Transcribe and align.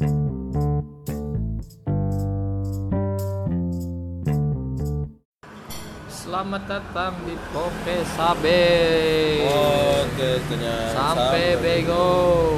Selamat 0.00 0.16
datang 6.64 7.20
di 7.28 7.36
Poke 7.52 8.00
Sabe. 8.16 8.64
Oke, 9.44 10.40
ternyata 10.48 10.96
Sampai 10.96 11.60
bego. 11.60 12.56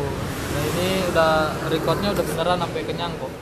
Nah 0.54 0.62
ini 0.70 1.02
udah 1.10 1.50
recordnya 1.66 2.14
udah 2.14 2.22
beneran 2.22 2.62
sampai 2.62 2.86
kenyang 2.86 3.10
kok. 3.18 3.34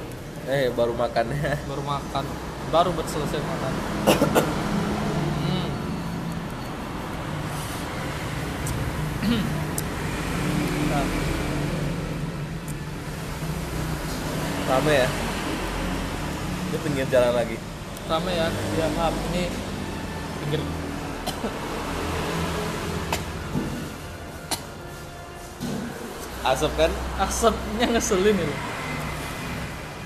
Eh, 0.48 0.72
baru 0.72 0.96
makannya. 0.96 1.60
Baru 1.68 1.84
makan, 1.84 2.24
baru 2.72 2.96
selesai 3.04 3.36
makan. 3.44 3.72
Rame 14.70 15.02
ya? 15.02 15.08
Ini 16.70 16.78
pinggir 16.86 17.06
jalan 17.10 17.34
lagi. 17.34 17.58
rame 18.06 18.30
ya, 18.30 18.46
ya 18.78 18.86
maaf 18.94 19.14
ini 19.30 19.50
pinggir 20.42 20.62
Asap 26.46 26.72
kan? 26.78 26.90
asapnya 27.18 27.86
ngeselin 27.90 28.38
ini. 28.38 28.56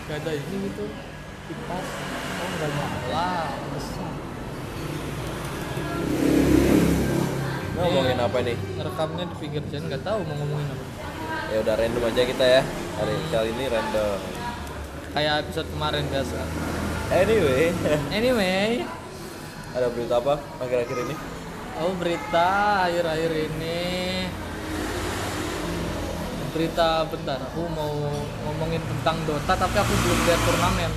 Gak 0.09 0.20
ada 0.24 0.32
ini 0.32 0.56
gitu 0.68 0.84
kipas, 1.45 1.87
oh 2.40 2.48
nggak 2.56 2.70
nyala, 2.73 3.32
besar. 3.73 4.12
Ngomongin 7.76 8.18
apa 8.20 8.38
nih? 8.40 8.56
Rekamnya 8.80 9.24
di 9.28 9.37
pinggir 9.37 9.62
jalan 9.68 9.84
nggak 9.92 10.04
tahu 10.04 10.18
mau 10.24 10.34
ngomongin 10.40 10.68
apa. 10.73 10.84
Ya 11.52 11.56
udah 11.60 11.74
random 11.76 12.04
aja 12.09 12.23
kita 12.24 12.45
ya. 12.45 12.62
Hari 13.01 13.15
kali 13.28 13.51
ini 13.52 13.65
random. 13.68 14.43
Kayak 15.14 15.46
episode 15.46 15.70
kemarin 15.70 16.02
biasa. 16.10 16.42
Anyway, 17.14 17.70
Anyway, 18.10 18.82
ada 19.79 19.87
berita 19.95 20.18
apa 20.18 20.43
akhir-akhir 20.59 21.07
ini? 21.07 21.15
oh 21.79 21.95
berita 21.95 22.82
akhir-akhir 22.90 23.30
ini. 23.30 24.26
Berita 26.51 27.07
bentar 27.07 27.38
aku 27.46 27.62
mau 27.70 27.95
ngomongin 28.46 28.82
tentang 28.82 29.23
Dota 29.23 29.54
tapi 29.54 29.76
aku 29.79 29.95
belum 30.02 30.18
lihat 30.26 30.40
turnamen. 30.51 30.92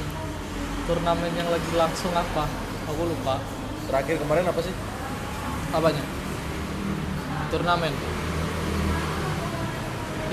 Turnamen 0.90 1.32
yang 1.38 1.50
lagi 1.54 1.72
langsung 1.78 2.14
apa? 2.18 2.50
Aku 2.90 3.06
lupa. 3.06 3.38
Terakhir 3.86 4.18
kemarin 4.18 4.50
apa 4.50 4.62
sih? 4.66 4.73
apanya? 5.78 6.02
Turnamen. 7.54 7.94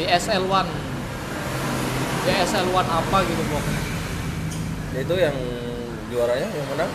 ESL 0.00 0.48
1 0.48 0.83
ESL 2.25 2.67
1 2.69 2.75
apa 2.75 3.17
gitu 3.25 3.42
pokoknya 3.47 3.83
Ya, 4.94 5.03
itu 5.03 5.14
yang 5.19 5.34
juaranya 6.06 6.47
yang 6.47 6.69
menang? 6.70 6.91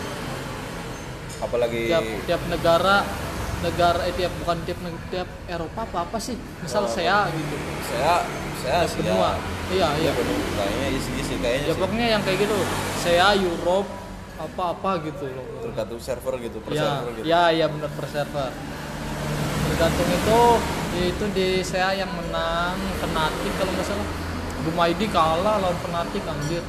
Apalagi 1.38 1.82
tiap 1.86 2.04
tiap 2.24 2.42
negara 2.48 3.04
negara 3.60 4.00
eh 4.08 4.14
tiap 4.16 4.32
bukan 4.40 4.56
tiap 4.64 4.80
tiap 5.12 5.28
Eropa 5.44 5.84
apa 5.84 5.98
apa 6.08 6.16
sih 6.16 6.32
misal 6.64 6.84
Oh. 6.84 6.88
saya 6.88 7.28
gitu 7.28 7.54
saya 7.84 8.24
saya 8.56 8.88
Asia. 8.88 8.96
benua 8.96 9.36
iya 9.68 9.88
iya. 10.00 10.10
Kayaknya 10.16 10.88
isi 10.96 11.10
isi 11.20 11.34
kayaknya 11.36 11.68
ya 11.68 11.74
pokoknya 11.76 12.06
yang 12.08 12.22
kayak 12.24 12.38
gitu 12.40 12.56
saya 12.96 13.26
Europe 13.36 13.88
apa 14.40 14.62
apa 14.72 14.90
gitu 15.04 15.24
loh 15.28 15.44
Tergantung 15.60 16.00
server 16.00 16.34
gitu, 16.40 16.56
per 16.64 16.72
ya 16.72 16.80
server 16.80 17.10
gitu. 17.20 17.24
ya 17.28 17.42
ya 17.52 17.66
benar 17.68 17.90
per 17.92 18.06
server 18.08 18.50
tergantung 19.68 20.08
itu 20.08 20.40
itu 21.12 21.24
di 21.36 21.48
saya 21.60 21.92
yang 21.94 22.08
menang 22.08 22.80
Fnatic 22.96 23.52
kalau 23.60 23.72
nggak 23.76 23.84
salah 23.84 24.08
Gumaidi 24.60 25.08
kalah 25.08 25.56
lawan 25.56 25.76
Fnatic 25.80 26.20
anjir. 26.28 26.60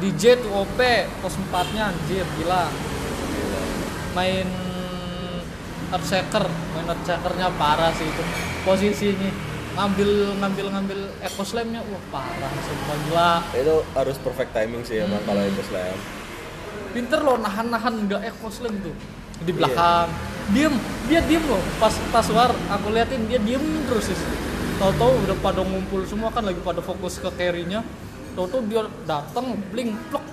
DJ 0.00 0.40
tuh 0.40 0.50
OP 0.64 0.80
pos 1.20 1.34
4 1.36 1.74
nya 1.76 1.92
anjir 1.92 2.24
gila. 2.40 2.66
Main 4.16 4.48
Earthshaker 5.92 6.44
main 6.48 6.86
Earthshakernya 6.88 7.48
parah 7.60 7.92
sih 7.92 8.08
itu. 8.08 8.22
Posisinya 8.64 9.30
ngambil 9.74 10.38
ngambil 10.38 10.66
ngambil 10.70 11.00
Echo 11.20 11.42
Slam-nya 11.44 11.84
wah 11.84 12.02
parah 12.08 12.50
sumpah 12.64 12.96
gila. 13.06 13.32
Itu 13.52 13.76
harus 13.92 14.16
perfect 14.24 14.50
timing 14.56 14.82
sih 14.82 15.04
emang 15.04 15.20
Hmm. 15.20 15.28
kalau 15.28 15.42
itu 15.44 15.62
slam. 15.68 15.98
pinter 16.94 17.18
loh 17.26 17.34
nahan-nahan 17.42 18.06
nggak 18.06 18.22
echo 18.22 18.46
slam 18.54 18.70
tuh. 18.78 18.94
Di 19.42 19.50
belakang. 19.50 20.06
Diem 20.54 20.78
dia 21.10 21.20
diem 21.26 21.42
loh. 21.42 21.58
Pas 21.82 21.90
pas 22.14 22.22
war 22.30 22.54
aku 22.70 22.86
liatin 22.94 23.26
dia 23.26 23.42
diem 23.42 23.62
terus 23.90 24.14
sih 24.14 24.53
tahu-tahu 24.74 25.12
udah 25.24 25.36
pada 25.38 25.60
ngumpul 25.62 26.00
semua 26.04 26.28
kan 26.28 26.42
lagi 26.42 26.58
pada 26.60 26.80
fokus 26.80 27.16
ke 27.16 27.30
carry-nya 27.32 27.80
tahu-tahu 28.34 28.60
dia 28.66 28.82
datang 29.04 29.54
blink 29.70 29.94
plok 30.10 30.24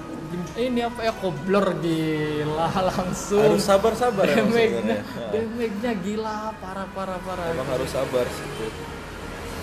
ini 0.51 0.81
apa 0.81 0.99
ya 1.01 1.13
blur 1.45 1.75
gila 1.79 2.67
langsung 2.91 3.43
Harus 3.45 3.63
sabar-sabar 3.63 4.25
emang 4.25 4.51
damage-nya 4.51 4.79
sebenarnya. 4.79 5.03
Ya. 5.03 5.27
damage-nya 5.35 5.91
gila 5.99 6.37
parah 6.57 6.87
parah 6.91 7.19
parah 7.21 7.45
Emang 7.51 7.67
harus 7.69 7.89
sabar 7.89 8.25
sih. 8.27 8.47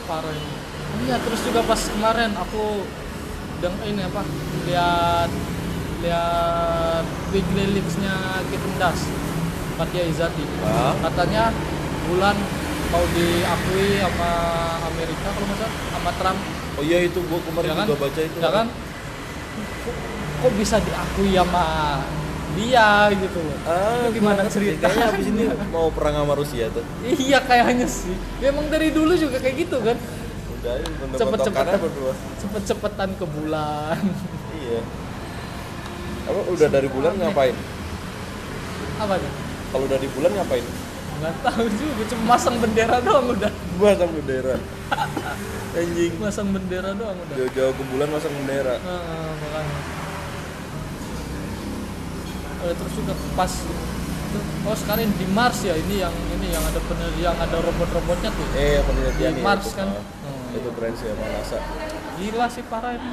parah 0.05 0.33
ini 0.33 0.55
iya 1.05 1.17
terus 1.21 1.41
juga 1.45 1.61
pas 1.63 1.81
kemarin 1.81 2.33
aku 2.33 2.85
deng 3.61 3.77
ini 3.85 4.01
apa 4.01 4.23
lihat 4.65 5.31
lihat 6.01 7.05
weekly 7.29 7.65
leaks-nya 7.75 8.15
Kevin 8.49 8.75
Das 8.79 9.01
Fatia 9.77 10.05
Izati 10.07 10.45
Ah, 10.63 10.95
katanya 11.03 11.51
bulan 12.07 12.37
mau 12.89 13.05
diakui 13.07 13.89
sama 13.99 14.31
Amerika 14.87 15.29
kalau 15.29 15.47
nggak 15.47 15.59
salah 15.61 15.73
sama 15.91 16.11
Trump 16.15 16.39
oh 16.75 16.83
iya 16.83 16.99
itu 17.03 17.19
gua 17.23 17.41
kemarin 17.43 17.69
ya 17.69 17.75
kan 17.75 17.87
juga 17.87 17.99
baca 18.01 18.21
itu. 18.21 18.39
ya 18.39 18.51
kan 18.51 18.67
kok, 20.39 20.53
bisa 20.55 20.77
diakui 20.79 21.31
sama 21.33 21.65
dia 22.57 22.89
gitu 23.13 23.39
loh 23.39 23.59
Ah, 23.63 24.09
Itu 24.09 24.19
gimana 24.19 24.41
ceritanya? 24.49 24.83
Kayaknya 24.83 25.07
habis 25.07 25.27
ini 25.29 25.45
mau 25.75 25.93
perang 25.93 26.17
sama 26.17 26.35
Rusia 26.35 26.67
tuh. 26.73 26.83
iya 27.05 27.39
kayaknya 27.41 27.87
sih 27.87 28.17
ya, 28.41 28.49
emang 28.49 28.67
dari 28.67 28.89
dulu 28.89 29.13
juga 29.15 29.37
kayak 29.39 29.57
gitu 29.59 29.79
kan 29.79 29.97
Udah, 30.59 30.75
Cepet-cepetan. 31.15 31.79
cepet-cepetan 32.41 33.09
ke 33.15 33.25
bulan 33.27 34.01
Iya. 34.59 34.81
Apa 36.25 36.41
udah 36.51 36.69
dari 36.69 36.89
bulan 36.89 37.13
ngapain? 37.15 37.55
apa 38.99 39.15
tuh 39.15 39.33
Kalau 39.69 39.85
udah 39.87 39.99
di 40.01 40.09
bulan 40.11 40.31
ngapain? 40.35 40.65
Nggak 41.19 41.35
tahu 41.43 41.65
juga 41.69 42.03
cuma 42.07 42.25
masang 42.31 42.57
bendera 42.57 42.97
doang 43.01 43.27
udah 43.29 43.51
Masang 43.77 44.11
bendera. 44.13 44.55
Anjing. 45.71 46.13
masang 46.17 46.49
bendera 46.49 46.91
doang 46.93 47.15
udah 47.17 47.35
Jauh-jauh 47.37 47.73
ke 47.73 47.83
bulan 47.89 48.09
masang 48.09 48.33
bendera. 48.33 48.75
Heeh, 48.77 49.29
makanya 49.39 49.77
Oh, 52.59 52.75
terus 52.75 52.93
juga 52.93 53.15
pas 53.33 53.53
oh 54.61 54.77
sekarang 54.77 55.09
di 55.09 55.27
Mars 55.29 55.63
ya 55.63 55.73
ini 55.73 56.03
yang 56.03 56.11
ini 56.33 56.51
yang 56.51 56.61
ada 56.61 56.81
pener 56.83 57.09
yang 57.17 57.33
ada 57.35 57.55
robot-robotnya 57.57 58.29
tuh 58.29 58.47
Eh, 58.53 58.83
penelitian 58.83 59.33
Di 59.33 59.41
Mars 59.41 59.65
itu. 59.65 59.75
kan? 59.75 59.89
Ah, 59.89 60.03
Hmm. 60.21 60.55
Itu 60.55 60.69
keren 60.73 60.93
sih 60.93 61.07
sama 61.07 61.25
NASA. 61.29 61.59
gila 62.17 62.47
sih 62.49 62.65
parah 62.65 62.93
ini 62.93 63.11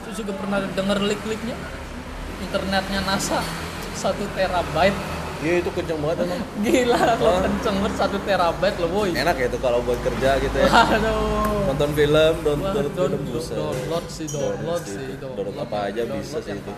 terus 0.00 0.16
juga 0.16 0.32
pernah 0.34 0.58
denger 0.64 0.98
leak-leaknya 1.00 1.54
internetnya 2.40 3.00
NASA 3.02 3.38
satu 3.94 4.26
terabyte 4.32 4.98
Iya 5.38 5.54
itu 5.60 5.70
kenceng 5.70 5.98
banget 5.98 6.18
emang. 6.24 6.40
gila 6.64 7.02
lo 7.14 7.22
Oh. 7.24 7.38
kenceng 7.40 7.76
banget 7.78 7.94
satu 7.96 8.16
terabyte 8.20 8.76
lo 8.76 8.88
boy 8.88 9.08
Enak 9.12 9.36
ya 9.36 9.46
itu 9.46 9.58
kalau 9.58 9.78
buat 9.80 9.98
kerja 10.00 10.30
gitu 10.36 10.56
ya. 10.56 10.66
aduh 10.66 11.68
Nonton 11.68 11.90
film, 11.92 12.34
down- 12.40 12.64
film 12.90 13.20
buset. 13.24 13.54
download 13.54 14.06
sih 14.08 14.26
download 14.26 14.82
sih. 14.82 15.14
Download 15.16 15.54
apa 15.56 15.78
aja 15.86 16.02
bisa 16.06 16.38
sih 16.40 16.54
itu. 16.54 16.72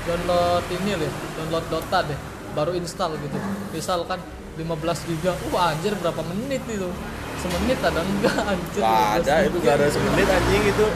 download 0.00 0.64
ini 0.70 0.90
deh 0.96 1.12
download 1.34 1.64
Dota 1.68 1.98
deh 2.02 2.18
baru 2.50 2.72
install 2.72 3.14
gitu 3.16 3.36
misal 3.70 4.02
kan 4.04 4.18
15 4.52 4.66
giga 5.06 5.32
wah 5.48 5.70
anjir 5.70 5.92
berapa 5.94 6.22
menit 6.26 6.62
itu 6.64 6.88
semenit 7.36 7.78
ada 7.80 8.00
enggak 8.00 8.36
anjir 8.52 8.80
Gak 8.80 9.20
15 9.20 9.20
ada, 9.20 9.34
itu 9.44 9.56
gak 9.60 9.74
ada 9.74 9.86
semenit 9.88 10.28
anjing 10.28 10.64
itu 10.66 10.86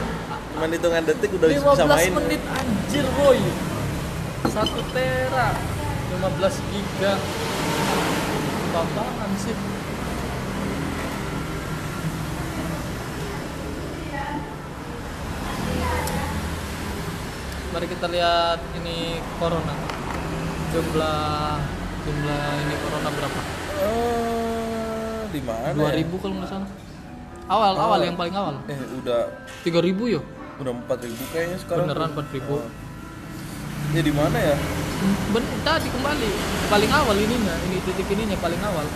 Cuman 0.54 0.70
hitungan 0.70 1.02
detik 1.04 1.30
udah 1.32 1.48
15 1.48 1.66
bisa 1.68 1.84
main 1.84 2.10
menit 2.16 2.42
anjir 2.48 3.04
boy 3.12 3.38
1 4.44 4.54
tera 4.94 5.48
15 6.24 6.72
giga 6.72 7.20
apaan 8.72 9.30
sih 9.36 9.52
Mari 17.74 17.90
kita 17.90 18.06
lihat 18.06 18.62
ini 18.78 19.18
corona. 19.36 19.74
Jumlah 20.70 21.58
jumlah 22.06 22.46
ini 22.62 22.74
corona 22.86 23.08
berapa? 23.10 23.40
Eh, 23.82 25.20
di 25.34 25.40
mana 25.42 25.74
ya? 25.74 26.06
2000 26.06 26.22
kalau 26.22 26.34
nggak 26.38 26.50
salah. 26.54 26.70
Awal 27.50 27.72
awal 27.76 28.00
yang 28.06 28.16
paling 28.16 28.32
awal. 28.38 28.62
Eh 28.70 28.78
udah 29.02 29.28
3000 29.66 29.90
yo. 30.08 30.22
udah 30.54 30.70
4000 30.86 31.34
kayaknya 31.34 31.58
sekarang 31.58 31.90
Beneran 31.90 32.10
tuh. 32.14 32.22
4000. 33.90 33.98
Ya 33.98 34.00
di 34.06 34.12
mana 34.14 34.38
ya? 34.38 34.56
Ben 35.30 35.44
tadi 35.60 35.88
kembali 35.88 36.30
paling 36.66 36.90
awal 36.90 37.16
ininya, 37.16 37.54
ini 37.62 37.76
titik 37.80 38.08
ininya 38.08 38.36
paling 38.36 38.60
awal. 38.60 38.86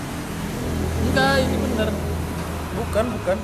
Enggak, 1.04 1.34
ini 1.40 1.56
bener. 1.58 1.88
Bukan, 2.74 3.04
bukan 3.12 3.38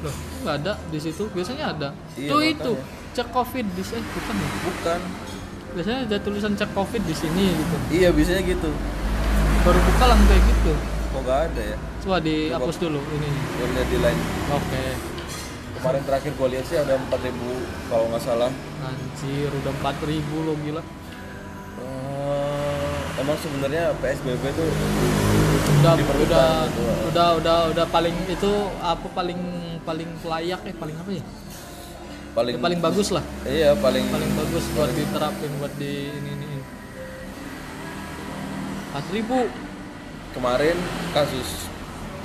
Loh, 0.00 0.14
nggak 0.40 0.54
ada 0.60 0.72
di 0.86 0.98
situ. 0.98 1.28
Biasanya 1.28 1.64
ada. 1.70 1.88
Iya, 2.14 2.28
Tuh 2.28 2.38
makanya. 2.38 2.54
itu 2.56 2.72
cek 3.10 3.28
covid 3.30 3.66
di 3.68 3.82
eh 3.82 4.04
bukan 4.06 4.34
ya? 4.34 4.48
bukan 4.62 5.00
Biasanya 5.70 5.98
ada 6.04 6.16
tulisan 6.18 6.52
cek 6.54 6.70
covid 6.70 7.02
di 7.02 7.12
sini 7.12 7.50
gitu. 7.52 7.76
iya 7.90 8.08
biasanya 8.08 8.42
gitu 8.44 8.70
Baru 9.60 9.78
buka 9.78 10.04
langsung 10.06 10.28
kayak 10.28 10.42
gitu. 10.46 10.72
kok 11.10 11.20
nggak 11.20 11.40
ada 11.44 11.62
ya 11.64 11.76
Coba 12.00 12.16
dihapus 12.18 12.76
dulu 12.78 13.02
ini. 13.12 13.28
gue 13.28 13.66
lihat 13.68 13.88
di 13.88 13.98
line 13.98 14.20
Oke. 14.48 14.84
kemarin 15.74 16.02
terakhir 16.06 16.32
gue 16.32 16.48
lihat 16.48 16.64
sih 16.64 16.78
ada 16.78 16.94
4000 16.94 17.34
kalau 17.90 18.04
nggak 18.08 18.22
salah 18.22 18.50
Anjir, 18.80 19.50
udah 19.50 19.72
4000 19.74 20.06
loh 20.40 20.56
gila. 20.56 20.82
Eh, 21.78 22.98
emang 23.16 23.36
sebenarnya 23.38 23.94
PSBB 23.98 24.44
tuh 24.50 24.70
Udah 25.80 25.96
udah, 25.96 26.68
gitu. 26.68 26.82
udah 27.08 27.28
udah 27.40 27.58
udah 27.72 27.86
paling 27.88 28.14
itu 28.28 28.52
apa 28.78 29.06
paling 29.10 29.40
paling 29.80 30.08
layak 30.22 30.60
eh 30.66 30.74
paling 30.76 30.96
apa 30.98 31.10
ya? 31.10 31.24
paling 32.30 32.54
Ya, 32.54 32.60
paling 32.60 32.80
bagus 32.80 33.08
lah. 33.10 33.24
iya 33.42 33.70
paling 33.74 34.06
Paling 34.06 34.32
bagus 34.36 34.64
buat 34.70 34.90
diterapin 34.92 35.50
buat 35.56 35.72
di 35.74 36.10
ini 36.10 36.30
ini. 36.36 36.46
4000 38.92 39.50
kemarin 40.30 40.76
kasus 41.10 41.66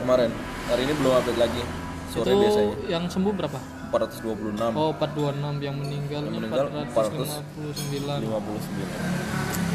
kemarin 0.00 0.30
hari 0.66 0.82
ini 0.82 0.92
belum 0.96 1.12
update 1.12 1.38
lagi 1.38 1.62
sore 2.12 2.28
itu 2.28 2.36
biasanya 2.38 2.72
yang 2.88 3.04
sembuh 3.08 3.32
berapa? 3.32 3.58
426 3.88 4.72
Oh, 4.72 4.92
426 4.94 5.60
yang 5.60 5.76
meninggalnya 5.76 6.28
Yang 6.28 6.36
meninggal 6.38 6.66
459. 6.92 8.20
59 8.20 8.28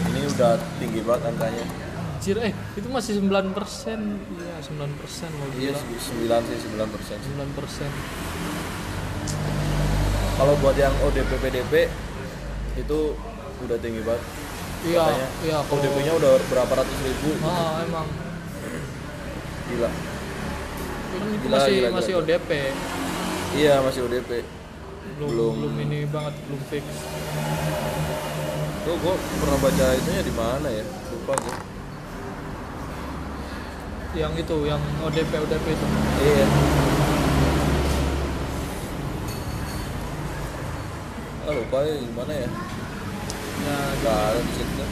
ini 0.08 0.26
udah 0.28 0.52
tinggi 0.78 1.02
banget 1.02 1.24
angkanya 1.28 1.66
Anjir, 2.18 2.38
eh 2.42 2.50
itu 2.74 2.88
masih 2.90 3.22
9%. 3.22 3.30
Iya, 4.34 4.58
9% 4.58 4.74
loh 5.30 5.48
iya 5.56 5.70
gila. 5.70 6.42
9 6.42 6.50
sih 6.50 6.58
9 6.68 6.90
persen 6.90 7.18
9%. 7.22 7.94
kalau 10.36 10.54
buat 10.58 10.76
yang 10.76 10.94
ODP 11.00 11.30
PDP 11.40 11.74
itu 12.76 13.00
udah 13.60 13.78
tinggi 13.80 14.02
banget 14.02 14.22
Iya, 14.78 15.02
Katanya 15.02 15.28
iya 15.42 15.58
kalau 15.60 15.78
ODP 15.78 15.96
nya 16.00 16.14
udah 16.16 16.32
berapa 16.48 16.74
ratus 16.76 16.98
ribu 17.02 17.30
Ah, 17.42 17.82
emang 17.82 18.06
gila 19.68 19.90
kan 21.18 21.28
itu 21.28 21.44
Gila, 21.44 21.56
masih 21.56 21.74
gila, 21.74 21.90
masih 21.92 22.14
gila. 22.14 22.22
ODP. 22.24 22.50
iya 23.54 23.74
masih 23.80 24.02
ODP 24.04 24.32
Belum, 25.18 25.30
Belum. 25.30 25.54
belum 25.58 25.76
ini 25.82 26.00
banget, 26.06 26.34
belum 26.44 26.62
fix. 26.68 26.86
tuh 28.82 28.96
gue 28.96 29.14
pernah 29.36 29.58
baca 29.58 29.86
itunya 29.94 30.22
di 30.22 30.32
mana 30.32 30.68
ya 30.70 30.84
lupa 31.10 31.34
gue 31.36 31.56
Yang 34.16 34.34
itu, 34.40 34.58
yang 34.64 34.82
ODP 35.00 35.32
ODP 35.38 35.66
itu. 35.68 35.86
iya 36.20 36.46
ah 41.44 41.54
lupa 41.54 41.78
ya 41.82 41.96
gimana 41.98 42.34
ya 42.36 42.50
Ya, 43.58 43.74
nggak 43.98 44.18
ada 44.32 44.40
di 44.40 44.54
situ 44.54 44.86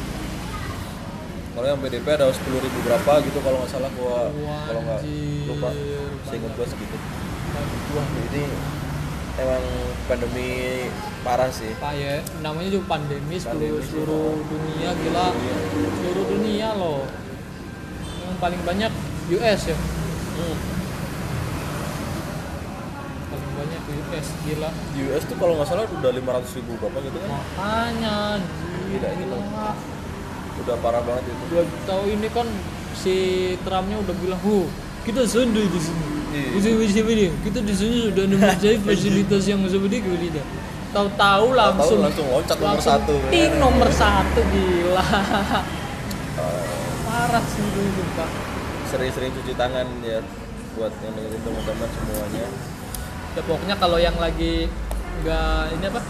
kalau 1.53 1.63
yang 1.65 1.79
PDP 1.79 2.07
ada 2.11 2.27
sepuluh 2.27 2.59
ribu 2.59 2.75
berapa 2.81 3.23
gitu 3.23 3.39
kalau 3.39 3.57
nggak 3.57 3.71
salah 3.71 3.87
gua 3.93 4.27
kalau 4.67 4.81
nggak 4.81 4.99
lupa 5.47 5.69
seingat 6.25 6.51
gua 6.53 6.65
segitu 6.65 6.97
wah, 7.93 8.05
jadi 8.25 8.43
emang 9.35 9.63
pandemi 10.05 10.49
parah 11.21 11.49
sih 11.49 11.71
Pak 11.75 11.93
ya, 11.93 12.15
namanya 12.39 12.69
juga 12.71 12.85
pandemi 12.91 13.35
seluruh, 13.35 13.59
Pandemi 13.59 13.79
sih, 13.81 13.91
seluruh 13.91 14.31
dunia 14.43 14.89
gila. 14.95 15.27
Seluruh 15.95 16.25
dunia 16.29 16.69
loh. 16.71 17.01
Yang 18.21 18.37
paling 18.37 18.61
banyak 18.63 18.91
US 19.33 19.61
ya. 19.65 19.75
hmm. 19.75 20.55
Paling 23.27 23.51
banyak 23.55 23.81
US 23.83 24.27
gila. 24.43 24.69
di 24.93 24.99
US 25.09 25.23
tuh 25.25 25.35
kalau 25.35 25.53
nggak 25.57 25.67
salah 25.67 25.83
udah 25.83 26.11
500 26.11 26.57
ribu 26.57 26.71
berapa 26.77 26.97
gitu 27.01 27.17
kan 27.17 27.29
Makanya 27.33 28.17
Gila, 28.85 29.09
gila. 29.11 29.37
udah 30.55 30.75
parah 30.79 31.01
banget 31.03 31.23
itu 31.27 31.45
tahu 31.83 32.03
ini 32.07 32.27
kan 32.31 32.47
si 32.95 33.15
Trumpnya 33.61 33.99
udah 33.99 34.15
bilang, 34.15 34.39
"Huh, 34.39 34.65
kita 35.03 35.27
sundu 35.27 35.59
di 35.61 35.79
sini." 35.79 36.14
Di 36.35 36.59
sini, 36.59 37.25
kita 37.43 37.59
di 37.63 37.75
sini 37.75 37.95
sudah 38.11 38.23
mempunyai 38.27 38.77
fasilitas 38.87 39.43
yang 39.47 39.59
seperti 39.67 40.03
itu. 40.03 40.41
Tahu-tahu 40.95 41.45
langsung 41.55 41.99
langsung 41.99 42.27
loncat 42.31 42.55
nomor 42.55 42.79
langsung 42.79 43.03
satu, 43.03 43.13
ya. 43.19 43.29
ting 43.31 43.53
nomor 43.59 43.89
satu 43.91 44.41
gila. 44.47 45.03
Parah 47.07 47.43
sih 47.51 47.63
itu, 47.63 48.03
Pak. 48.15 48.29
sering-sering 48.85 49.33
cuci 49.33 49.53
tangan 49.57 49.87
ya 50.05 50.21
buat 50.77 50.93
yang 51.03 51.13
dengerin 51.17 51.41
teman-teman 51.41 51.89
semuanya 51.89 52.45
Ya 53.33 53.41
pokoknya 53.43 53.75
kalau 53.81 53.97
yang 53.99 54.15
lagi 54.21 54.69
nggak 55.25 55.61
ini 55.75 55.85
apa? 55.89 56.01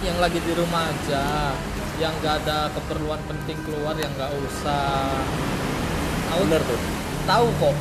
Yang 0.00 0.18
lagi 0.18 0.38
di 0.42 0.52
rumah 0.56 0.82
aja, 0.90 1.54
yang 2.00 2.10
nggak 2.18 2.34
ada 2.42 2.72
keperluan 2.72 3.20
penting 3.30 3.58
keluar 3.62 3.94
yang 3.94 4.10
nggak 4.16 4.32
usah. 4.32 5.22
Tahu 6.30 6.42
bener 6.50 6.62
tuh 6.66 6.80
tahu 7.30 7.46
kok 7.62 7.76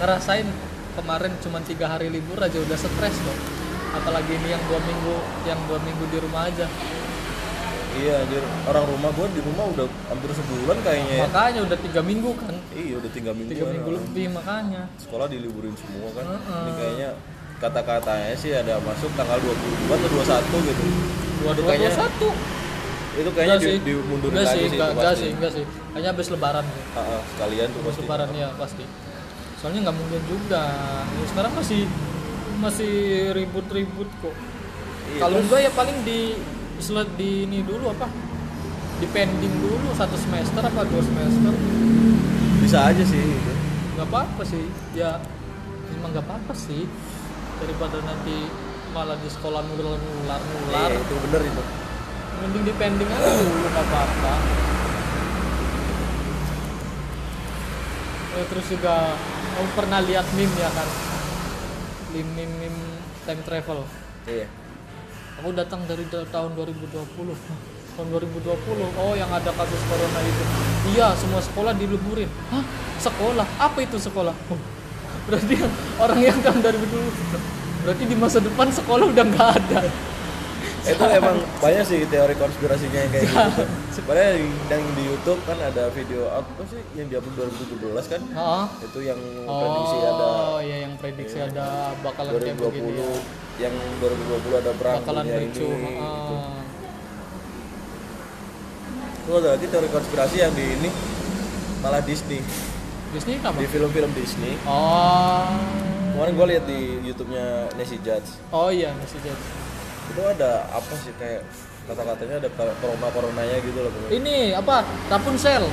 ngerasain 0.00 0.48
kemarin 0.96 1.32
cuma 1.44 1.60
tiga 1.60 1.86
hari 1.92 2.08
libur 2.08 2.40
aja 2.40 2.56
udah 2.56 2.78
stres 2.80 3.16
kok 3.20 3.38
apalagi 3.96 4.32
ini 4.36 4.48
yang 4.52 4.62
dua 4.68 4.80
minggu 4.84 5.14
yang 5.48 5.60
dua 5.68 5.78
minggu 5.80 6.04
di 6.12 6.18
rumah 6.20 6.42
aja. 6.48 6.66
Iya 7.96 8.12
anjir. 8.28 8.44
Orang 8.68 8.84
rumah 8.92 9.08
gua 9.16 9.24
di 9.32 9.40
rumah 9.40 9.64
udah 9.72 9.86
hampir 10.12 10.28
sebulan 10.36 10.76
kayaknya 10.84 11.14
ya. 11.16 11.24
Makanya 11.24 11.60
udah 11.64 11.78
tiga 11.80 12.00
minggu 12.04 12.30
kan? 12.36 12.54
Iya 12.76 12.94
udah 13.00 13.10
tiga 13.16 13.30
minggu 13.32 13.50
tiga 13.56 13.66
minggu 13.72 13.90
lebih 13.96 14.26
makanya. 14.36 14.82
Sekolah 15.00 15.26
diliburin 15.32 15.72
semua 15.80 16.12
kan? 16.12 16.24
Heeh. 16.28 16.60
ini 16.60 16.72
kayaknya 16.76 17.08
kata-katanya 17.56 18.36
sih 18.36 18.52
ada 18.52 18.76
masuk 18.84 19.08
tanggal 19.16 19.40
22 19.40 19.96
atau 19.96 20.08
21 20.12 20.68
gitu. 20.68 20.82
Dua 21.40 21.50
Itu 21.56 21.60
dua 21.64 21.68
kayaknya 21.72 21.90
dua 21.96 22.00
satu. 22.04 22.28
Itu 23.16 23.30
kayaknya 23.32 23.56
Enggak 23.56 23.64
di, 23.64 23.72
sih. 23.72 23.80
dimundurin 23.80 24.34
enggak 24.36 24.44
lagi 24.44 24.52
sih 24.52 24.60
sih 24.60 24.76
enggak, 24.76 24.88
itu 24.92 24.92
enggak 25.00 25.14
sih 25.16 25.30
enggak 25.32 25.52
sih. 25.56 25.64
Hanya 25.96 26.08
habis 26.12 26.26
lebaran. 26.28 26.64
Sih 26.68 26.82
ah, 27.00 27.20
sekalian 27.32 27.66
tuh 27.72 27.80
habis 27.80 27.88
pasti. 27.88 28.02
lebaran 28.04 28.28
ya 28.36 28.48
pasti 28.60 28.84
soalnya 29.66 29.90
nggak 29.90 29.98
mungkin 29.98 30.22
juga. 30.30 30.62
Ya, 31.02 31.24
sekarang 31.26 31.52
masih 31.58 31.90
masih 32.62 32.94
ribut-ribut 33.34 34.06
kok. 34.22 34.30
Iya, 34.30 35.18
kalau 35.18 35.42
enggak 35.42 35.60
ya 35.66 35.70
paling 35.74 35.98
di 36.06 36.38
sel- 36.78 37.10
di 37.18 37.50
ini 37.50 37.66
dulu 37.66 37.90
apa? 37.90 38.06
Di 39.02 39.10
pending 39.10 39.54
dulu 39.58 39.90
satu 39.98 40.14
semester 40.14 40.62
apa 40.62 40.86
dua 40.86 41.02
semester. 41.02 41.50
Bisa 42.62 42.94
aja 42.94 43.02
sih 43.02 43.18
gitu. 43.18 43.52
nggak 43.98 44.06
apa-apa 44.06 44.46
sih. 44.46 44.70
Ya 44.94 45.18
emang 45.98 46.14
nggak 46.14 46.30
apa-apa 46.30 46.54
sih. 46.54 46.86
Daripada 47.58 47.98
nanti 48.06 48.46
malah 48.94 49.18
di 49.18 49.26
sekolah 49.26 49.66
nular 49.66 49.98
nular 49.98 50.42
nular 50.46 50.90
Iya, 50.94 51.02
itu 51.02 51.14
bener 51.26 51.42
itu. 51.42 51.62
Mending 52.38 52.62
di 52.70 52.74
pending 52.78 53.10
aja 53.10 53.30
dulu 53.34 53.66
nggak 53.66 53.82
apa-apa. 53.82 54.34
Eh, 58.38 58.44
terus 58.46 58.66
juga 58.70 58.94
kamu 59.56 59.68
pernah 59.72 60.04
lihat 60.04 60.26
meme 60.36 60.52
ya 60.60 60.68
kan 60.68 60.88
meme 62.12 62.28
meme, 62.36 62.54
meme 62.60 62.80
time 63.24 63.42
travel. 63.42 63.82
Iya. 64.28 64.46
Aku 65.42 65.50
datang 65.56 65.82
dari 65.88 66.04
da- 66.12 66.28
tahun 66.28 66.54
2020 66.54 66.92
Hah, 67.32 67.58
tahun 67.96 68.08
2020 68.12 68.52
oh 69.00 69.12
yang 69.16 69.32
ada 69.32 69.50
kasus 69.50 69.82
corona 69.88 70.20
itu. 70.20 70.42
Iya 70.92 71.16
semua 71.16 71.40
sekolah 71.40 71.72
diliburin 71.74 72.28
hah? 72.52 72.64
Sekolah? 73.00 73.48
Apa 73.56 73.78
itu 73.80 73.96
sekolah? 73.96 74.36
Oh, 74.52 74.60
berarti 75.26 75.56
orang 76.04 76.20
yang 76.20 76.38
tahun 76.44 76.60
2020 76.60 77.56
berarti 77.86 78.02
di 78.02 78.16
masa 78.18 78.42
depan 78.42 78.66
sekolah 78.66 79.06
udah 79.14 79.24
nggak 79.30 79.50
ada 79.62 79.80
itu 80.86 81.04
emang 81.18 81.36
banyak 81.58 81.82
sih 81.82 82.00
teori 82.06 82.34
konspirasinya 82.38 82.98
yang 83.02 83.10
kayak 83.10 83.26
gitu. 83.26 83.62
Sebenarnya 83.90 84.30
yang 84.70 84.82
di 84.94 85.02
YouTube 85.02 85.40
kan 85.42 85.58
ada 85.58 85.90
video 85.90 86.30
apa 86.30 86.62
sih 86.70 86.78
yang 86.94 87.10
diupload 87.10 87.50
2017 87.74 88.12
kan? 88.12 88.20
Hah? 88.38 88.64
itu 88.78 88.98
yang 89.02 89.18
prediksi 89.46 89.96
ada 89.98 90.26
oh 90.30 90.60
iya 90.62 90.76
yang 90.86 90.92
prediksi 90.94 91.38
ada 91.42 91.90
bakalan 92.06 92.32
kayak 92.38 92.54
2020 92.54 92.70
begini 92.70 93.02
ya. 93.02 93.66
yang 93.66 93.74
2020 93.98 94.62
ada 94.62 94.70
perang 94.78 94.96
bakalan 95.02 95.24
dunia 95.26 95.38
ricuh 95.42 95.70
ini 95.74 95.92
gitu. 95.98 96.34
Terus 99.26 99.36
ada 99.42 99.48
lagi 99.58 99.66
teori 99.66 99.88
konspirasi 99.90 100.36
yang 100.38 100.52
di 100.54 100.64
ini 100.70 100.90
malah 101.82 102.02
Disney. 102.06 102.40
Disney 103.10 103.42
apa? 103.42 103.58
Di 103.58 103.66
film-film 103.66 104.10
Disney. 104.14 104.54
Oh. 104.70 105.50
Kemarin 106.14 106.32
gue 106.32 106.46
lihat 106.54 106.64
di 106.64 106.80
YouTube-nya 107.04 107.74
Nancy 107.74 107.98
Judge. 108.00 108.38
Oh 108.54 108.70
iya 108.70 108.94
masih 108.94 109.18
jadi 109.20 109.65
itu 110.12 110.22
ada 110.22 110.66
apa 110.70 110.92
sih? 111.02 111.12
Kayak 111.18 111.42
kata-katanya 111.86 112.36
ada 112.42 112.48
corona 112.82 113.08
coronanya 113.14 113.56
gitu 113.62 113.78
loh 113.78 113.90
pokoknya. 113.94 114.10
ini 114.18 114.36
apa? 114.54 114.76
Rapunzel. 115.10 115.64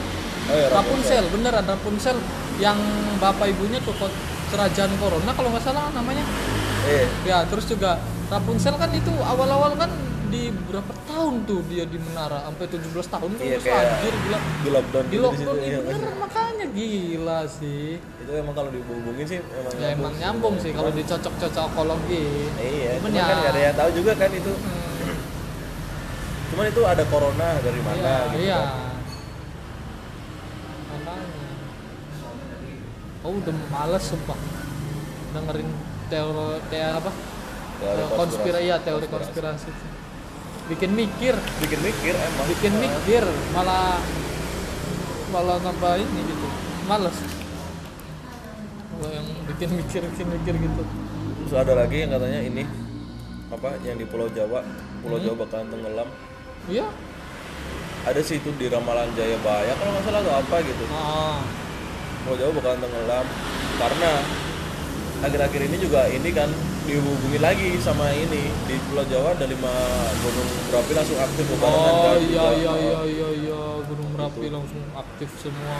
Oh 0.43 0.55
ya 0.55 0.67
Rapunzel. 0.69 1.23
Beneran 1.33 1.65
Rapunzel 1.65 2.17
yang 2.61 2.77
bapak 3.17 3.49
ibunya 3.49 3.81
tuh 3.81 3.95
kerajaan 4.53 4.91
corona 5.01 5.31
kalau 5.33 5.49
nggak 5.49 5.65
salah 5.65 5.89
namanya. 5.95 6.21
Eh 6.85 7.07
ya 7.25 7.47
terus 7.49 7.65
juga 7.65 7.97
Rapunzel 8.29 8.75
kan 8.77 8.91
itu 8.93 9.11
awal-awal 9.23 9.73
kan 9.79 9.89
di 10.33 10.49
berapa 10.65 10.93
tahun 11.05 11.45
tuh 11.45 11.61
dia 11.69 11.85
di 11.85 12.01
menara 12.01 12.41
sampai 12.49 12.65
17 12.65 12.89
tahun 13.05 13.29
tuh 13.37 13.43
Iya, 13.45 13.57
terus 13.61 13.65
kayak 13.69 13.85
anjir 13.85 14.13
gila. 14.17 14.39
di 14.41 14.69
lockdown 14.73 15.03
di 15.05 15.13
gitu 15.13 15.13
di 15.13 15.21
lockdown 15.21 15.57
iya. 15.61 15.69
iya 15.69 15.79
beneran 15.85 16.15
makanya 16.17 16.65
gila 16.73 17.39
sih. 17.45 18.01
Itu 18.01 18.31
emang 18.33 18.53
kalau 18.57 18.69
dihubungin 18.73 19.25
sih 19.29 19.37
emang 19.45 19.73
ya 19.77 19.87
emang 19.93 20.13
nyambung 20.17 20.55
sih 20.57 20.71
kalau 20.73 20.89
dicocok-cocokologi 20.89 22.25
iya 22.57 22.97
Cuman 22.97 23.13
cuman 23.13 23.21
ya- 23.21 23.29
kan 23.29 23.35
nggak 23.37 23.53
ada 23.53 23.61
yang 23.61 23.75
tahu 23.77 23.89
juga 23.93 24.11
kan 24.17 24.31
itu. 24.33 24.53
Hmm, 24.57 25.17
cuman 26.49 26.65
itu 26.73 26.81
ada 26.81 27.03
corona 27.13 27.47
dari 27.61 27.81
mana 27.85 28.01
iya, 28.01 28.17
gitu 28.33 28.41
iya. 28.41 28.57
kan. 28.57 28.73
makanya. 30.89 31.29
Oh 33.21 33.31
udah 33.37 33.55
males 33.69 34.03
sumpah. 34.03 34.39
Dengerin 35.37 35.69
teori 36.09 36.57
teori 36.73 36.93
apa? 36.97 37.11
Teori 37.77 38.03
konspirasi. 38.17 38.65
ya 38.65 38.75
teori 38.81 39.05
konspirasi. 39.05 39.69
konspirasi 39.69 39.92
bikin 40.71 40.91
mikir. 40.95 41.35
Bikin 41.59 41.79
mikir 41.83 42.13
emang. 42.15 42.45
Bikin 42.47 42.73
mikir 42.79 43.23
malah 43.51 43.99
malah 45.33 45.57
nambah 45.59 45.93
ini 45.99 46.19
gitu. 46.29 46.47
Males. 46.85 47.17
Kalau 48.93 49.09
yang 49.09 49.27
bikin 49.49 49.69
mikir 49.75 50.01
bikin 50.13 50.27
mikir 50.29 50.53
gitu. 50.55 50.83
Terus 51.43 51.57
ada 51.59 51.73
lagi 51.75 51.97
yang 52.05 52.11
katanya 52.13 52.39
ini 52.39 52.63
apa 53.51 53.77
yang 53.83 53.97
di 53.99 54.05
Pulau 54.07 54.29
Jawa. 54.31 54.63
Pulau 55.03 55.17
Hmm. 55.19 55.25
Jawa 55.27 55.35
bakalan 55.43 55.67
tenggelam. 55.73 56.09
Iya. 56.71 56.87
Ada 58.03 58.19
sih 58.19 58.43
itu 58.43 58.51
di 58.59 58.67
Ramalan 58.67 59.15
Jayabaya 59.15 59.79
kalau 59.79 59.91
nggak 59.95 60.03
salah 60.03 60.19
atau 60.23 60.35
apa 60.39 60.55
gitu. 60.63 60.83
Ah. 60.91 61.39
Pulau 62.23 62.37
Jawa 62.39 62.51
bakalan 62.55 62.79
tenggelam. 62.83 63.25
Karena 63.73 64.11
akhir-akhir 65.23 65.61
ini 65.71 65.77
juga 65.79 66.01
ini 66.11 66.29
kan 66.35 66.51
dihubungi 66.83 67.39
lagi 67.39 67.79
sama 67.79 68.11
ini 68.11 68.51
di 68.61 68.75
Pulau 68.83 69.05
Jawa 69.05 69.31
ada 69.31 69.45
lima 69.45 69.71
gunung 70.19 70.49
berapi 70.67 70.91
langsung 70.91 71.15
aktif 71.17 71.45
bebarengan 71.47 71.79
oh 71.89 72.03
kan 72.03 72.17
iya 72.17 72.19
juga. 72.19 72.51
iya 72.51 72.73
iya 72.75 72.99
iya 73.05 73.29
iya 73.39 73.61
gunung 73.83 74.09
merapi 74.11 74.45
langsung 74.47 74.83
aktif 74.93 75.29
semua 75.39 75.77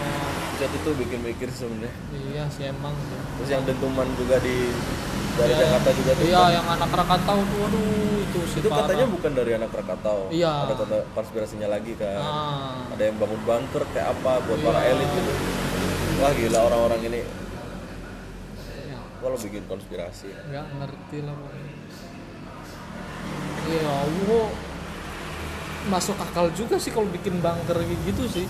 bisa 0.51 0.65
itu 0.65 0.77
tuh 0.79 0.93
bikin 0.95 1.19
mikir 1.21 1.49
sebenarnya 1.49 1.91
iya 2.25 2.43
sih 2.47 2.65
emang 2.65 2.95
terus 3.35 3.49
yang 3.49 3.63
dentuman 3.63 4.07
juga 4.15 4.39
di 4.39 4.71
dari 5.33 5.49
Iya, 5.49 5.59
Jakarta 5.59 5.89
juga 5.91 6.11
tuh 6.13 6.23
iya 6.23 6.37
kan. 6.37 6.49
yang 6.53 6.67
anak 6.69 6.89
Krakatau 6.89 7.37
tuh 7.41 7.59
aduh 7.65 7.83
itu 8.21 8.39
sih 8.45 8.59
itu 8.61 8.69
parah. 8.69 8.85
katanya 8.85 9.05
bukan 9.09 9.31
dari 9.33 9.51
anak 9.53 9.69
Krakatau 9.69 10.19
Iya. 10.29 10.53
ada 10.63 10.73
kata 10.77 10.97
konspirasinya 11.11 11.67
lagi 11.67 11.93
kan 11.95 12.15
ah 12.17 12.79
ada 12.89 13.03
yang 13.03 13.17
bangun 13.17 13.41
bunker 13.43 13.83
kayak 13.91 14.07
apa 14.09 14.31
buat 14.41 14.55
Iya. 14.55 14.65
para 14.65 14.79
elit 14.85 15.09
gitu 15.11 15.31
wah 16.15 16.31
gila 16.31 16.59
orang-orang 16.63 17.01
ini 17.03 17.21
kalau 19.23 19.39
bikin 19.39 19.63
konspirasi? 19.71 20.35
Nggak 20.51 20.67
ngerti 20.83 21.17
lah 21.23 21.33
pokoknya 21.39 21.83
ya 23.71 23.87
Allah. 23.87 24.47
Masuk 25.83 26.15
akal 26.15 26.47
juga 26.55 26.79
sih 26.79 26.95
kalau 26.95 27.07
bikin 27.11 27.43
bunker 27.43 27.75
kayak 27.75 27.99
gitu 28.07 28.23
sih. 28.31 28.47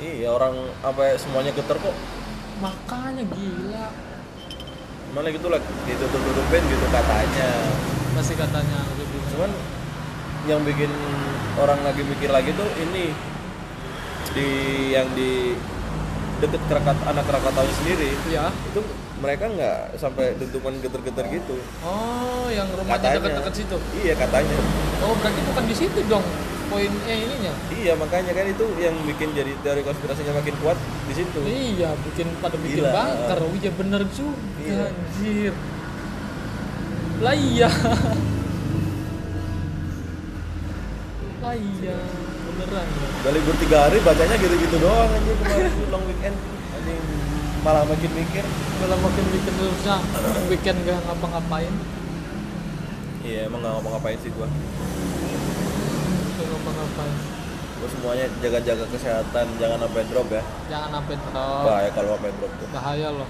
Iya 0.00 0.28
orang 0.36 0.52
apa 0.84 1.00
ya, 1.12 1.16
semuanya 1.16 1.52
getar 1.56 1.80
kok. 1.80 1.96
Makanya 2.60 3.24
gila. 3.24 3.88
Mana 5.16 5.28
gitu 5.32 5.48
lah 5.48 5.60
ditutup-tutupin 5.88 6.62
gitu 6.68 6.86
katanya. 6.92 7.50
Masih 8.12 8.36
katanya 8.36 8.84
gitu 9.00 9.16
cuman 9.34 9.50
yang 10.44 10.60
bikin 10.60 10.92
orang 11.56 11.80
lagi 11.80 12.04
mikir 12.04 12.28
lagi 12.28 12.52
tuh 12.52 12.68
ini. 12.84 13.16
Di 14.34 14.48
yang 14.92 15.08
di 15.16 15.56
deket 16.42 16.60
Krakat, 16.68 16.98
anak 17.08 17.24
Krakatau 17.24 17.64
sendiri. 17.80 18.12
Ya. 18.28 18.52
Itu 18.68 18.84
mereka 19.14 19.46
nggak 19.46 19.78
sampai 19.94 20.34
dentuman 20.34 20.74
getar-getar 20.78 21.26
gitu. 21.28 21.54
Oh 21.82 22.50
yang 22.50 22.66
rumahnya 22.68 22.98
katanya. 22.98 23.18
dekat-dekat 23.20 23.54
situ? 23.54 23.76
Iya 24.02 24.14
katanya. 24.14 24.56
Oh 25.00 25.14
berarti 25.14 25.40
bukan 25.44 25.64
di 25.64 25.74
situ 25.74 26.00
dong 26.06 26.24
poin 26.64 26.90
eh 27.06 27.18
ininya? 27.22 27.52
Iya 27.70 27.92
makanya 27.94 28.32
kan 28.32 28.46
itu 28.48 28.64
yang 28.76 28.96
bikin 29.04 29.30
jadi 29.32 29.52
teori 29.60 29.82
konspirasinya 29.82 30.34
makin 30.34 30.54
kuat 30.58 30.74
di 31.06 31.14
situ. 31.14 31.38
Iya 31.44 31.94
bikin 32.02 32.26
pada 32.40 32.56
bikin 32.58 32.82
Gila. 32.82 32.90
bunker. 32.90 33.38
Oh 33.38 33.54
iya 33.54 33.70
bener 33.70 34.02
juga 34.10 34.34
Iya. 34.58 34.84
anjir. 34.88 35.52
Lah 37.20 37.34
iya. 37.34 37.68
Lah 41.38 41.54
iya 41.54 41.96
beneran 42.44 42.86
ya. 42.86 43.08
udah 43.20 43.32
libur 43.32 43.56
tiga 43.58 43.78
hari 43.84 43.98
bacanya 44.00 44.36
gitu-gitu 44.38 44.76
doang 44.78 45.10
aja 45.10 45.32
kemarin 45.42 45.72
long 45.90 46.04
weekend. 46.06 46.36
Anjing 46.72 47.02
malah 47.64 47.82
makin 47.88 48.12
mikir. 48.12 48.44
Malah 48.84 48.98
makin 49.00 49.24
bikin 49.32 49.52
terusnya 49.56 49.96
weekend 50.52 50.78
gak 50.84 51.00
ngapa-ngapain. 51.08 51.72
Iya 53.24 53.48
emang 53.48 53.64
nggak 53.64 53.72
ngapa-ngapain 53.80 54.18
sih 54.20 54.28
gua. 54.36 54.44
Gak 56.36 56.44
ngapa-ngapain. 56.44 57.16
Gua 57.80 57.88
semuanya 57.88 58.26
jaga-jaga 58.44 58.84
kesehatan 58.92 59.46
jangan 59.56 59.78
sampai 59.80 60.04
drop 60.12 60.28
ya. 60.28 60.42
Jangan 60.68 60.90
sampai 61.00 61.16
drop. 61.16 61.64
Bahaya 61.64 61.88
kalau 61.96 62.10
sampai 62.20 62.32
drop 62.36 62.52
tuh. 62.60 62.68
Bahaya 62.68 63.08
loh. 63.08 63.28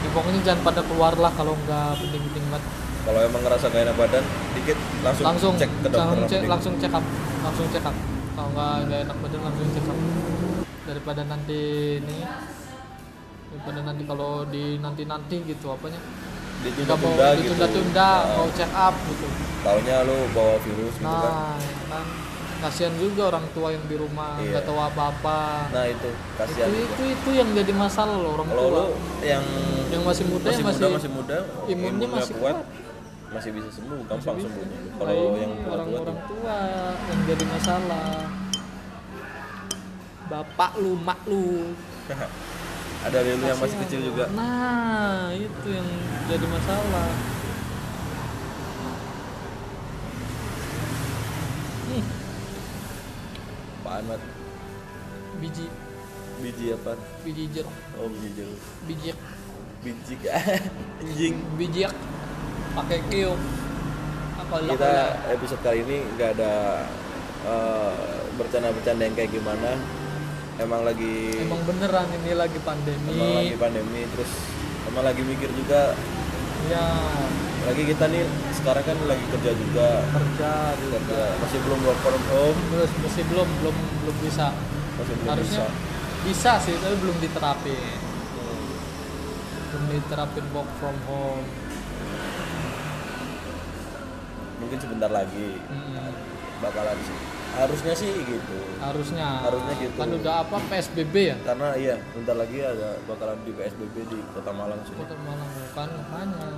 Ya, 0.00 0.08
pokoknya 0.16 0.40
jangan 0.40 0.60
pada 0.64 0.80
keluar 0.88 1.12
lah 1.20 1.32
kalau 1.36 1.52
nggak 1.68 1.88
penting-penting 2.00 2.44
banget. 2.48 2.64
Kalau 3.06 3.20
emang 3.22 3.42
ngerasa 3.44 3.70
gak 3.70 3.82
enak 3.86 3.96
badan 4.00 4.24
dikit 4.56 4.78
langsung, 5.04 5.24
langsung 5.30 5.52
cek 5.54 5.70
ke 5.70 5.88
dokter 5.94 6.10
langsung 6.10 6.26
cek 6.26 6.42
langsung 6.48 6.74
check 6.80 6.94
up. 6.96 7.04
Langsung 7.44 7.66
check 7.68 7.84
up. 7.84 7.96
Kalau 8.32 8.48
nggak 8.56 9.00
enak 9.04 9.16
badan 9.20 9.40
langsung 9.44 9.68
check 9.76 9.86
up. 9.86 9.98
Daripada 10.86 11.22
nanti 11.28 11.60
ini 12.00 12.18
daripada 13.56 13.80
nanti 13.88 14.04
kalau 14.04 14.44
di 14.44 14.76
nanti 14.78 15.02
nanti 15.08 15.36
gitu 15.48 15.72
apanya? 15.72 15.96
Nggak 16.60 16.96
mau 17.00 17.12
ditunda-tunda 17.16 17.28
gitu. 17.32 17.40
ditunda-tunda 17.48 18.08
Nah, 18.12 18.36
mau 18.36 18.48
check 18.52 18.72
up 18.76 18.94
gitu. 19.08 19.26
Taunya 19.64 19.96
lu 20.04 20.16
bawa 20.36 20.54
virus 20.60 20.94
gitu 21.00 21.08
kan. 21.08 21.32
Nah 21.32 21.56
kan. 21.88 22.06
Kasihan 22.56 22.92
juga 22.96 23.22
orang 23.36 23.44
tua 23.52 23.68
yang 23.72 23.84
di 23.84 23.96
rumah 24.00 24.40
Iya. 24.40 24.60
nggak 24.60 24.64
tahu 24.64 24.78
apa-apa. 24.80 25.40
Nah 25.72 25.84
itu. 25.88 26.08
Itu 26.08 26.36
kasihan 26.36 26.68
itu 26.68 27.02
itu 27.16 27.28
yang 27.32 27.48
jadi 27.52 27.72
masalah 27.72 28.16
loh 28.16 28.30
orang 28.36 28.48
kalau 28.52 28.64
tua. 28.64 28.76
lu 28.76 28.84
yang 29.24 29.44
yang 29.88 30.02
masih 30.04 30.24
muda 30.28 30.46
masih 30.52 30.60
yang 30.60 30.68
muda 30.72 30.86
masih 30.92 31.10
muda 31.12 31.36
imunnya 31.64 32.08
masih 32.12 32.34
kuat. 32.36 32.56
masih 33.26 33.50
bisa 33.52 33.68
sembuh 33.74 34.00
gampang 34.06 34.36
bisa. 34.38 34.48
sembuhnya. 34.48 34.78
Nah, 34.80 34.92
kalau 34.96 35.12
ini 35.12 35.38
yang 35.40 35.52
tua 35.52 35.64
tua 35.64 35.72
orang-orang 35.76 36.18
tua 36.28 36.56
yang 37.08 37.20
jadi 37.24 37.44
masalah. 37.48 38.08
Bapak 40.26 40.70
lu 40.82 40.92
mak 40.98 41.20
lu 41.30 41.70
ada 43.06 43.22
dari 43.22 43.38
lu 43.38 43.46
yang 43.46 43.60
masih 43.62 43.78
kecil 43.86 44.00
juga. 44.02 44.24
Nah 44.34 45.30
itu 45.30 45.68
yang 45.70 45.88
jadi 46.26 46.46
masalah. 46.50 47.08
Nih, 51.86 52.04
apaan 53.82 54.04
mat? 54.10 54.20
Biji. 55.38 55.66
Biji 56.42 56.66
apa? 56.74 56.92
Biji 57.22 57.44
jeruk. 57.54 57.74
Oh 58.02 58.10
biji 58.10 58.28
jeruk. 58.34 58.60
Biji 58.90 59.10
biji 59.86 60.14
anjing. 61.00 61.34
Biji 61.54 61.86
pakai 62.76 63.00
kiuk 63.08 63.38
apa 64.36 64.56
kita 64.68 64.92
episode 65.32 65.62
kali 65.64 65.80
ini 65.80 65.96
nggak 66.12 66.30
ada 66.36 66.84
eh, 67.48 67.94
bercanda-bercanda 68.36 69.08
yang 69.08 69.16
kayak 69.16 69.32
gimana 69.32 69.80
emang 70.56 70.82
lagi 70.88 71.44
emang 71.44 71.60
beneran 71.68 72.08
ini 72.22 72.32
lagi 72.32 72.58
pandemi. 72.64 73.12
Emang 73.12 73.36
lagi 73.44 73.56
pandemi 73.60 74.02
terus 74.16 74.30
emang 74.88 75.04
lagi 75.04 75.22
mikir 75.22 75.50
juga. 75.52 75.92
Ya 76.66 76.86
lagi 77.66 77.82
kita 77.82 78.04
nih 78.08 78.24
sekarang 78.56 78.84
kan 78.86 78.98
lagi 79.04 79.24
kerja 79.30 79.52
juga. 79.52 79.88
Kerja 80.00 80.52
juga. 80.80 80.98
Kerja. 81.04 81.24
Masih 81.44 81.58
belum 81.60 81.78
work 81.84 82.00
from 82.00 82.22
home. 82.32 82.58
Terus 82.72 82.90
masih 83.04 83.22
belum 83.28 83.48
belum 83.60 83.76
belum 83.76 84.16
bisa. 84.24 84.46
Masih 84.96 85.14
belum 85.20 85.32
harusnya 85.36 85.66
bisa. 85.68 85.84
bisa 86.24 86.52
sih 86.64 86.74
tapi 86.80 86.96
belum 87.04 87.16
diterapin. 87.20 87.98
Belum 89.70 89.84
diterapin 89.92 90.44
work 90.56 90.70
from 90.80 90.96
home. 91.04 91.44
Mungkin 94.56 94.78
sebentar 94.80 95.12
lagi 95.12 95.60
Mm-mm. 95.68 96.10
bakalan 96.64 96.96
sih 97.04 97.35
harusnya 97.56 97.92
sih 97.96 98.12
gitu. 98.12 98.58
Harusnya. 98.78 99.28
Harusnya 99.42 99.74
gitu. 99.80 99.96
kan 99.96 100.08
udah 100.12 100.34
apa 100.44 100.56
PSBB 100.68 101.14
ya? 101.32 101.36
Karena 101.42 101.68
iya 101.74 101.96
bentar 102.12 102.36
lagi 102.36 102.58
ada 102.60 103.00
bakalan 103.08 103.38
di 103.48 103.52
PSBB 103.56 103.94
di 104.12 104.18
Kota 104.36 104.52
Malang 104.52 104.80
sini 104.84 105.00
Kota 105.00 105.16
Malang 105.24 105.50
kan 105.72 105.88
makanya. 105.88 106.48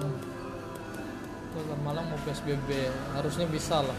Kota 1.54 1.74
Malang 1.86 2.04
mau 2.10 2.18
PSBB 2.26 2.68
harusnya 3.14 3.46
bisa 3.46 3.80
lah. 3.82 3.98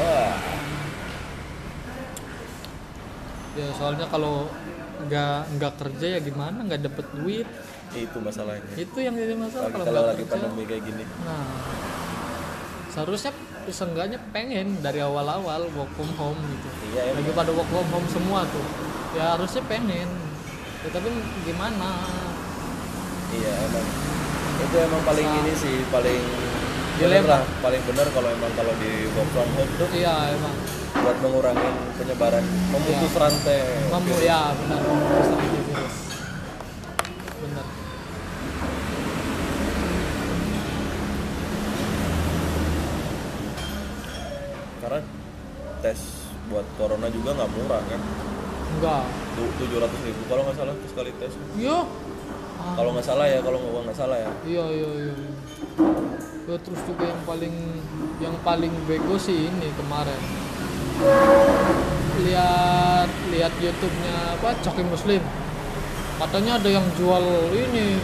Wah 0.00 0.34
ya 3.58 3.66
soalnya 3.74 4.06
kalau 4.06 4.46
nggak 5.10 5.58
nggak 5.58 5.72
kerja 5.80 6.06
ya 6.16 6.18
gimana? 6.22 6.62
Nggak 6.62 6.86
dapet 6.86 7.06
duit. 7.18 7.48
Itu 7.90 8.22
masalahnya. 8.22 8.72
Itu 8.78 8.98
yang 9.02 9.18
jadi 9.18 9.34
masalah 9.34 9.66
lagi 9.66 9.74
kalau 9.74 9.86
kalau 9.90 10.02
lagi 10.06 10.24
kerja. 10.24 10.32
pandemi 10.38 10.62
kayak 10.70 10.82
gini. 10.86 11.04
Nah 11.26 11.46
seharusnya 12.90 13.32
seenggaknya 13.68 14.16
pengen 14.32 14.80
dari 14.80 15.04
awal-awal 15.04 15.68
work 15.76 15.90
from 15.92 16.08
home 16.16 16.40
gitu. 16.40 16.68
Iya 16.90 17.12
lagi 17.12 17.20
emang 17.20 17.36
pada 17.36 17.52
work 17.52 17.68
from 17.68 17.86
home 17.92 18.08
semua 18.08 18.40
tuh. 18.48 18.64
Ya 19.12 19.36
harusnya 19.36 19.60
pengen. 19.68 20.08
Ya, 20.80 20.88
tapi 20.88 21.12
gimana? 21.44 21.90
Iya 23.30 23.52
emang. 23.68 23.86
Itu 24.60 24.76
emang 24.80 25.02
paling 25.04 25.26
Sa- 25.28 25.36
ini 25.38 25.52
sih 25.52 25.76
paling 25.88 26.22
bener 26.96 27.24
lah. 27.24 27.42
Paling 27.60 27.82
bener 27.84 28.06
kalau 28.12 28.28
emang 28.28 28.52
kalau 28.56 28.72
di 28.80 28.90
work 29.12 29.28
from 29.30 29.48
home 29.54 29.72
tuh 29.76 29.88
iya 29.92 30.32
emang. 30.32 30.56
buat 30.90 31.16
mengurangi 31.22 31.70
penyebaran 31.96 32.44
memutus 32.74 33.08
Iya. 33.08 33.20
rantai. 33.22 33.60
Mamu 33.88 34.16
ya 34.20 34.40
benar. 34.52 34.80
Memutus 34.84 35.26
rantai 35.32 35.60
virus 35.64 35.96
benar 37.40 37.66
karena 44.90 45.06
tes 45.86 46.26
buat 46.50 46.66
corona 46.74 47.06
juga 47.14 47.30
nggak 47.38 47.50
murah 47.54 47.82
kan? 47.86 48.00
Enggak. 48.74 49.02
Tujuh 49.38 49.78
ratus 49.78 50.00
ribu 50.02 50.22
kalau 50.26 50.42
nggak 50.42 50.58
salah 50.58 50.74
sekali 50.82 51.10
tes. 51.22 51.32
Iya. 51.54 51.86
Ah, 52.58 52.74
kalau 52.74 52.90
nggak 52.98 53.06
salah 53.06 53.26
ya 53.30 53.38
kalau 53.38 53.62
nggak 53.62 53.82
nggak 53.86 53.98
salah 54.02 54.18
ya. 54.18 54.30
Iya 54.42 54.64
iya 54.74 54.90
iya. 54.98 55.14
Ya, 56.50 56.56
terus 56.58 56.82
juga 56.82 57.06
yang 57.06 57.22
paling 57.22 57.54
yang 58.18 58.34
paling 58.42 58.74
bego 58.90 59.14
sih 59.14 59.46
ini 59.46 59.70
kemarin. 59.78 60.20
Lihat 62.26 63.08
lihat 63.30 63.52
YouTube-nya 63.62 64.42
apa 64.42 64.58
Coki 64.58 64.82
Muslim. 64.90 65.22
Katanya 66.18 66.58
ada 66.58 66.68
yang 66.68 66.84
jual 66.98 67.24
ini 67.54 67.94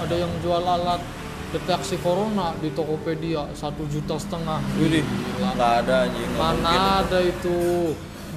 ada 0.00 0.16
yang 0.16 0.32
jual 0.40 0.64
alat 0.64 1.04
deteksi 1.50 1.98
corona 1.98 2.54
di 2.58 2.70
Tokopedia 2.70 3.50
satu 3.52 3.82
juta 3.90 4.14
setengah. 4.14 4.62
Widih, 4.78 5.02
Gila. 5.02 5.50
nggak 5.58 5.72
ada 5.84 5.94
anjing 6.06 6.30
mana 6.38 6.72
ada 7.02 7.18
itu. 7.20 7.58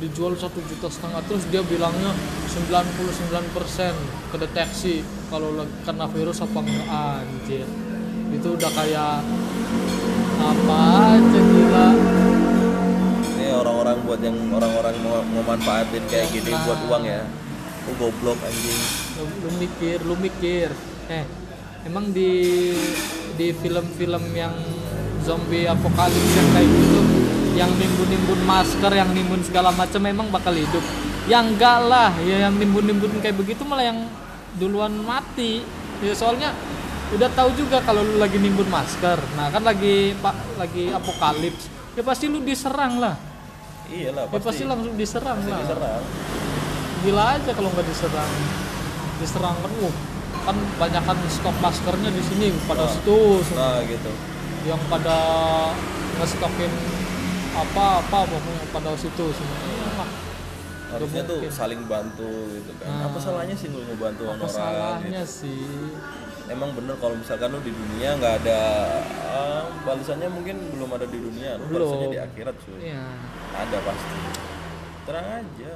Dijual 0.02 0.36
satu 0.36 0.60
juta 0.66 0.90
setengah. 0.92 1.22
Terus 1.30 1.48
dia 1.48 1.62
bilangnya 1.64 2.12
99% 2.50 3.94
kedeteksi 4.34 5.00
kalau 5.30 5.54
kena 5.86 6.10
virus 6.12 6.44
apa 6.44 6.60
enggak 6.60 6.88
anjir. 6.92 7.68
Itu 8.34 8.58
udah 8.58 8.72
kayak 8.74 9.22
apa 10.42 10.78
aja 11.16 11.40
gila. 11.40 11.88
Ini 13.32 13.48
orang-orang 13.56 13.98
buat 14.04 14.20
yang 14.20 14.38
orang-orang 14.52 14.96
mau, 15.06 15.22
mau 15.24 15.44
manfaatin 15.46 16.04
kayak 16.10 16.28
gini 16.34 16.52
Nah. 16.52 16.62
buat 16.68 16.80
uang 16.90 17.04
ya. 17.06 17.24
Lu 17.88 17.92
goblok 17.96 18.40
anjing. 18.44 18.82
Lu, 19.16 19.24
lu 19.30 19.50
mikir 19.62 19.98
lu 20.04 20.16
mikir. 20.20 20.68
Eh 21.08 21.24
emang 21.84 22.12
di 22.16 22.72
di 23.34 23.48
film-film 23.52 24.24
yang 24.36 24.54
zombie 25.24 25.66
apokalips 25.66 26.34
yang 26.36 26.50
kayak 26.54 26.70
gitu 26.70 27.02
yang 27.54 27.70
nimbun-nimbun 27.78 28.42
masker 28.50 28.92
yang 28.92 29.10
nimbun 29.14 29.42
segala 29.46 29.70
macam 29.70 30.02
emang 30.10 30.28
bakal 30.34 30.54
hidup? 30.58 30.82
Yang 31.30 31.56
enggak 31.56 31.80
lah 31.86 32.12
ya 32.26 32.50
yang 32.50 32.58
nimbun-nimbun 32.58 33.22
kayak 33.22 33.38
begitu 33.38 33.62
malah 33.62 33.94
yang 33.94 34.10
duluan 34.58 34.94
mati. 35.06 35.62
Ya 36.02 36.18
soalnya 36.18 36.52
udah 37.14 37.30
tahu 37.38 37.54
juga 37.54 37.80
kalau 37.86 38.02
lu 38.02 38.18
lagi 38.18 38.42
nimbun 38.42 38.68
masker. 38.68 39.22
Nah 39.38 39.54
kan 39.54 39.62
lagi 39.62 40.18
pak 40.18 40.36
lagi 40.58 40.90
apokalips 40.90 41.70
ya 41.94 42.02
pasti 42.02 42.26
lu 42.26 42.42
diserang 42.42 42.98
lah. 42.98 43.16
Iyalah 43.94 44.26
ya 44.34 44.40
pasti. 44.42 44.64
langsung 44.66 44.94
diserang 44.98 45.38
pasti 45.38 45.52
lah. 45.54 45.60
diserang. 45.62 46.04
Gila 47.06 47.24
aja 47.38 47.52
kalau 47.54 47.70
nggak 47.70 47.86
diserang. 47.86 48.32
Diserang 49.22 49.56
kan 49.62 49.72
uh, 49.78 49.96
kan 50.44 50.56
banyakan 50.76 51.18
stok 51.28 51.56
maskernya 51.60 52.12
di 52.12 52.22
sini 52.22 52.48
pada 52.68 52.84
Nah. 52.84 52.92
situ. 52.92 53.20
nah 53.56 53.80
gitu. 53.84 54.12
Yang 54.64 54.82
pada 54.88 55.18
ngestokin 56.20 56.72
apa 57.54 57.86
apa 58.02 58.18
pokoknya 58.26 58.66
pada 58.72 58.92
situ 58.96 59.26
semua. 59.30 59.58
Wah, 59.94 60.10
harusnya 60.92 61.22
tuh 61.24 61.40
saling 61.48 61.82
bantu 61.86 62.28
gitu 62.52 62.72
kan. 62.78 62.88
Nah. 62.88 63.08
apa 63.08 63.18
salahnya 63.20 63.56
sih 63.56 63.68
lu 63.70 63.80
ngebantu 63.84 64.24
apa 64.26 64.36
orang 64.36 64.52
salahnya 64.52 65.22
gitu. 65.24 65.38
sih? 65.48 65.64
Emang 66.44 66.76
bener 66.76 67.00
kalau 67.00 67.16
misalkan 67.16 67.56
lu 67.56 67.64
di 67.64 67.72
dunia 67.72 68.20
nggak 68.20 68.34
ada 68.44 68.60
ah, 69.32 69.64
balasannya 69.88 70.28
mungkin 70.28 70.60
belum 70.76 70.90
ada 70.92 71.08
di 71.08 71.16
dunia 71.18 71.56
lu 71.56 71.72
Belum. 71.72 71.88
balasannya 71.88 72.10
di 72.12 72.20
akhirat 72.20 72.56
cuy. 72.60 72.80
Iya. 72.84 73.06
Ada 73.56 73.78
pasti. 73.80 74.18
Terang 75.04 75.28
aja. 75.40 75.74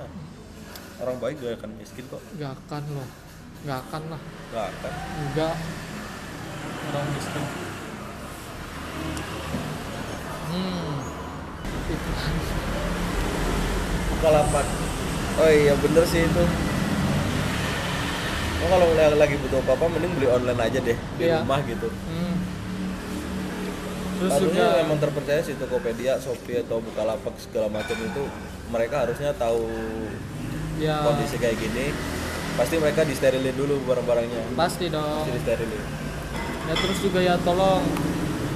Orang 0.97 1.21
baik 1.21 1.37
gak 1.39 1.61
akan 1.61 1.71
miskin 1.77 2.03
kok. 2.09 2.19
Nggak 2.35 2.51
akan 2.57 2.83
loh 2.91 3.26
nggak 3.65 3.79
akan 3.89 4.01
lah. 4.13 4.21
Gak 4.53 4.65
akan. 4.69 4.91
Enggak 5.25 5.55
orang 6.87 7.07
miskin. 7.13 7.43
Hmm. 10.47 10.95
Itu 11.87 12.11
Bukalapak. 14.17 14.65
Oh 15.37 15.49
iya 15.51 15.73
bener 15.77 16.03
sih 16.09 16.25
itu. 16.25 16.43
Oh, 18.57 18.67
kalau 18.73 18.89
lagi 19.21 19.35
butuh 19.37 19.61
apa-apa 19.61 19.85
mending 19.95 20.17
beli 20.17 20.27
online 20.27 20.57
aja 20.59 20.79
deh 20.81 20.97
di 20.97 21.23
Iya. 21.29 21.45
rumah 21.45 21.61
gitu. 21.61 21.87
hmm. 21.93 22.35
terus 24.17 24.31
Harusnya 24.33 24.65
juga 24.65 24.81
memang 24.81 24.97
terpercaya 24.97 25.41
sih 25.45 25.53
Tokopedia, 25.61 26.17
Shopee 26.17 26.65
atau 26.65 26.81
Bukalapak 26.81 27.37
segala 27.37 27.69
macam 27.69 27.93
itu 27.93 28.23
mereka 28.73 29.05
harusnya 29.05 29.29
tahu 29.37 29.61
ya 30.81 31.05
kondisi 31.05 31.37
kayak 31.37 31.61
gini. 31.61 31.93
Pasti 32.57 32.75
mereka 32.75 33.01
disterilin 33.03 33.53
dulu 33.53 33.77
barang-barangnya. 33.85 34.41
pasti 34.53 34.89
dong 34.89 35.23
Pasti 35.23 35.31
disterilin. 35.35 35.83
ya 36.65 36.73
terus 36.75 36.99
juga 36.99 37.19
ya 37.21 37.37
tolong 37.39 37.79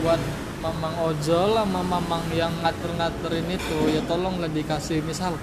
buat 0.01 0.19
mamang 0.59 0.95
ojol 1.01 1.55
sama 1.55 1.79
mamang 1.81 2.25
yang 2.31 2.51
ngater-ngaterin 2.59 3.47
itu 3.47 3.79
ya 3.87 4.01
tolong 4.03 4.35
lah 4.35 4.49
dikasih 4.49 4.99
misal 5.01 5.37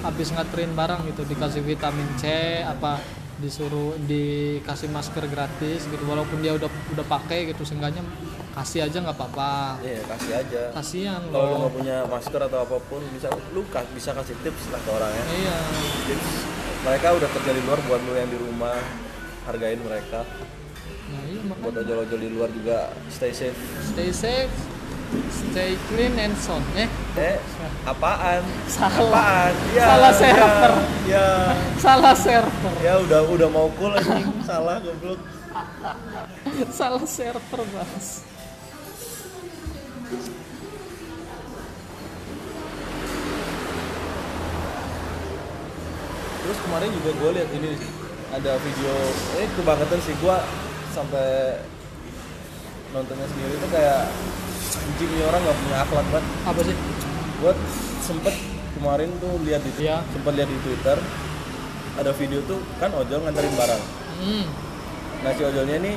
habis 0.00 0.28
ngaterin 0.28 0.74
barang 0.74 1.06
gitu 1.06 1.24
dikasih 1.24 1.62
vitamin 1.62 2.04
C 2.16 2.28
apa 2.60 3.00
disuruh 3.36 3.96
dikasih 4.00 4.88
masker 4.88 5.24
gratis 5.26 5.86
gitu 5.86 6.04
walaupun 6.04 6.38
dia 6.38 6.52
udah 6.52 6.68
udah 6.68 7.06
pakai 7.08 7.48
gitu 7.48 7.64
seenggaknya 7.64 8.04
kasih 8.52 8.84
aja 8.84 9.00
nggak 9.00 9.16
apa-apa 9.16 9.80
Iya, 9.80 10.02
kasih 10.04 10.32
aja. 10.36 10.62
kasihan 10.72 11.20
Kalau 11.24 11.46
loh 11.46 11.56
nggak 11.62 11.74
punya 11.74 11.96
masker 12.04 12.40
atau 12.42 12.58
apa 12.60 12.76
pun 12.84 13.00
bisa 13.10 13.26
lu 13.50 13.64
bisa 13.90 14.10
kasih 14.12 14.36
tips 14.38 14.68
lah 14.68 14.78
ke 14.78 14.90
orangnya. 14.92 15.24
iya 15.32 15.56
Tips 16.04 16.28
mereka 16.80 17.12
udah 17.12 17.28
kerja 17.30 17.52
di 17.52 17.62
luar 17.62 17.78
buat 17.82 18.00
lu 18.00 18.12
yang 18.14 18.26
di 18.26 18.38
rumah 18.38 18.76
hargain 19.44 19.80
mereka. 19.80 20.24
nah 21.10 21.22
iya 21.26 21.42
Buat 21.58 21.74
ojol-ojol 21.76 22.18
di 22.18 22.30
luar 22.30 22.48
juga 22.50 22.78
stay 23.08 23.30
safe. 23.30 23.56
stay 23.82 24.10
safe 24.10 24.52
stay 25.28 25.74
clean 25.90 26.14
and 26.16 26.38
sound 26.38 26.62
eh 26.74 26.86
Eh, 27.18 27.36
apaan? 27.82 28.46
Salah. 28.64 29.50
Apaan? 29.50 29.52
Ya, 29.74 29.84
Salah 29.84 30.06
ya, 30.06 30.20
server. 30.22 30.72
Ya, 31.04 31.26
salah 31.76 32.14
server 32.14 32.72
ya 32.78 32.94
udah 33.00 33.20
udah 33.26 33.48
mau 33.50 33.66
cool 33.74 33.90
anjing, 33.90 34.30
salah 34.40 34.78
goblok. 34.78 35.18
salah 36.70 37.02
server 37.02 37.60
mas 37.74 38.22
Terus 46.50 46.66
kemarin 46.66 46.90
juga 46.90 47.10
gue 47.14 47.30
lihat 47.38 47.50
ini 47.54 47.70
ada 48.34 48.58
video, 48.58 48.90
eh 49.38 49.46
kebangetan 49.54 50.02
sih 50.02 50.18
gue 50.18 50.36
sampai 50.90 51.62
nontonnya 52.90 53.22
sendiri 53.22 53.54
tuh 53.54 53.70
kayak 53.70 54.10
anjing 54.82 55.10
ini 55.14 55.22
orang 55.30 55.46
nggak 55.46 55.58
punya 55.62 55.76
akhlak 55.78 56.06
banget. 56.10 56.26
apa 56.42 56.60
sih 56.66 56.76
Gue 57.38 57.52
sempet 58.02 58.34
kemarin 58.74 59.14
tuh 59.22 59.38
lihat 59.46 59.62
di 59.62 59.70
Iya. 59.78 60.02
sempet 60.10 60.32
lihat 60.34 60.50
di 60.50 60.58
Twitter 60.66 60.98
ada 61.94 62.10
video 62.18 62.42
tuh 62.42 62.58
kan 62.82 62.90
ojol 62.98 63.22
nganterin 63.22 63.54
barang. 63.54 63.82
hmm. 64.18 64.44
Nah 65.22 65.30
si 65.30 65.42
ojolnya 65.46 65.78
ini 65.78 65.94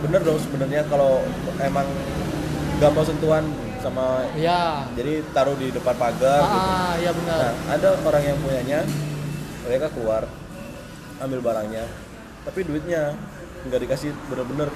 bener 0.00 0.24
dong 0.24 0.40
sebenarnya 0.40 0.88
kalau 0.88 1.20
emang 1.60 1.84
gak 2.80 2.96
mau 2.96 3.04
sentuhan 3.04 3.44
sama 3.82 4.22
ya. 4.38 4.86
jadi 4.94 5.26
taruh 5.34 5.58
di 5.58 5.74
depan 5.74 5.98
pagar 5.98 6.40
gitu. 6.46 6.58
ah 6.62 6.94
ya 7.02 7.10
benar. 7.10 7.38
Nah 7.42 7.52
ada 7.74 7.88
orang 8.06 8.22
yang 8.22 8.38
punyanya 8.38 8.80
mereka 9.66 9.86
keluar 9.90 10.22
ambil 11.18 11.42
barangnya 11.42 11.84
tapi 12.46 12.62
duitnya 12.66 13.18
nggak 13.66 13.80
dikasih 13.86 14.10
bener-bener 14.30 14.70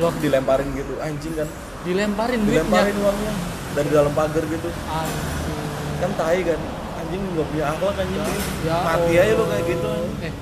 loh. 0.00 0.12
dilemparin 0.20 0.68
gitu. 0.76 0.96
Anjing 1.00 1.32
kan. 1.36 1.48
Dilemparin 1.84 2.40
duitnya. 2.44 2.64
Dilemparin 2.64 2.96
uangnya 3.00 3.32
dari 3.76 3.88
dalam 3.92 4.12
pagar 4.16 4.44
gitu. 4.44 4.68
Aduh. 4.72 5.64
kan 6.00 6.10
tai 6.16 6.40
kan. 6.44 6.60
Anjing 7.04 7.22
nggak 7.36 7.46
punya 7.52 7.64
akhlak 7.72 7.96
anjing. 8.00 8.24
Ya 8.64 8.76
mati 8.84 9.12
Allah. 9.16 9.24
aja 9.24 9.32
lo 9.36 9.44
kayak 9.48 9.64
gitu 9.68 9.88
eh. 10.24 10.34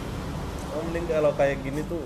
Oh, 0.74 0.80
mending 0.90 1.04
kalau 1.06 1.32
kayak 1.38 1.56
gini 1.62 1.80
tuh 1.86 2.02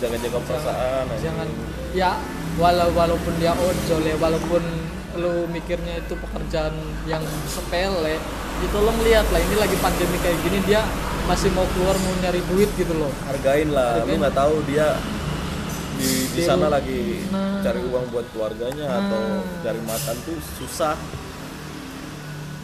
jaga-jaga 0.00 0.38
perasaan 0.44 1.04
anjing. 1.08 1.24
jangan 1.24 1.48
ya 1.92 2.12
walau 2.60 2.88
walaupun 2.92 3.32
dia 3.40 3.52
ojol 3.56 4.02
ya 4.04 4.16
walaupun 4.20 4.81
lu 5.14 5.44
mikirnya 5.48 6.00
itu 6.00 6.14
pekerjaan 6.16 6.72
yang 7.04 7.20
sepele 7.46 8.16
ya 8.62 8.68
tolong 8.70 8.94
lihat 9.02 9.26
lah 9.34 9.40
ini 9.42 9.54
lagi 9.58 9.76
pandemi 9.82 10.16
kayak 10.22 10.38
gini 10.46 10.58
dia 10.62 10.86
masih 11.26 11.50
mau 11.50 11.66
keluar 11.74 11.98
mau 11.98 12.14
nyari 12.22 12.38
duit 12.46 12.70
gitu 12.78 12.94
loh. 12.94 13.10
Hargain 13.26 13.68
lah 13.70 14.02
lu 14.02 14.06
Hargain. 14.06 14.18
nggak 14.22 14.36
tahu 14.38 14.54
dia 14.70 14.86
di 15.98 16.10
di 16.30 16.40
sana 16.42 16.66
lagi 16.66 17.26
Nah. 17.30 17.58
cari 17.62 17.82
uang 17.82 18.06
buat 18.10 18.26
keluarganya 18.30 18.86
atau 18.86 19.22
Nah. 19.42 19.60
cari 19.62 19.80
makan 19.82 20.16
tuh 20.22 20.38
susah. 20.58 20.94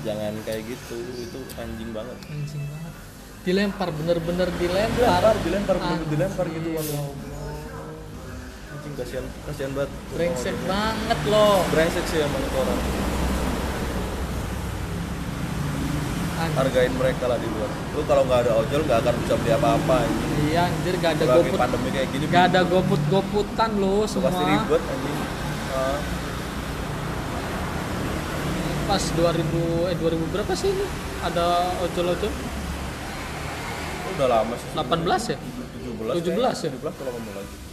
Jangan 0.07 0.33
kayak 0.47 0.63
gitu 0.65 0.97
itu 1.19 1.39
anjing 1.59 1.91
banget. 1.91 2.19
Anjing 2.31 2.63
banget. 2.71 2.93
Dilempar 3.43 3.89
bener-bener 3.91 4.49
dilempar. 4.55 4.95
Dilempar 4.95 5.37
dilempar 5.43 5.77
bener 5.77 6.03
dilempar 6.07 6.47
gitu 6.47 6.69
ya 6.69 6.75
uangnya 6.79 6.99
Allah. 7.03 7.17
anjing 7.19 7.35
anjing 8.71 8.88
kasihan 8.99 9.25
kasihan 9.47 9.71
banget. 9.79 9.91
Brengsek 10.11 10.57
banget 10.67 11.19
loh. 11.31 11.63
Brengsek 11.71 12.05
sih 12.11 12.19
emang 12.19 12.43
itu 12.43 12.57
orang. 12.59 12.81
Anjir. 16.39 16.55
hargain 16.55 16.95
mereka 16.95 17.25
lah 17.27 17.39
di 17.39 17.49
luar. 17.51 17.71
Lu 17.95 18.03
kalau 18.07 18.23
nggak 18.23 18.41
ada 18.47 18.53
ojol 18.63 18.81
nggak 18.87 18.99
akan 19.03 19.15
bisa 19.27 19.35
beli 19.39 19.51
apa-apa 19.55 19.95
anjing. 20.07 20.31
Iya 20.51 20.61
anjir 20.71 20.95
gak 21.03 21.13
ada 21.19 21.25
lagi 21.27 21.39
goput 21.51 21.59
pandemi 21.59 21.89
kayak 21.91 22.09
gini 22.15 22.25
gak 22.31 22.45
ada 22.55 22.61
goput 22.63 23.03
goputan 23.11 23.71
itu 23.75 23.95
semua 24.07 24.31
pasti 24.31 24.43
ribet 24.47 24.83
anjing. 24.87 25.17
Ah, 25.75 25.99
pas 28.87 29.03
2000 29.03 29.91
eh 29.91 29.97
2000 29.99 30.35
berapa 30.35 30.53
sih 30.55 30.71
ini? 30.71 30.87
Ada 31.27 31.47
ojol-ojol? 31.91 32.33
Udah 34.15 34.27
lama 34.31 34.55
sih. 34.55 34.69
18 34.79 35.35
ya? 35.35 35.37
17 36.15 36.23
17 36.23 36.67
ya? 36.67 36.71
17 36.71 36.99
kalau 37.03 37.11
ngomong 37.19 37.35
lagi? 37.35 37.68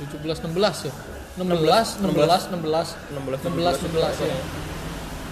17 0.00 0.48
16 0.48 0.88
ya 0.88 0.92
16 1.36 1.44
16 2.00 2.08
16 2.08 2.56
16 2.56 2.56
16 3.12 3.52
16 3.52 4.24
ya 4.24 4.36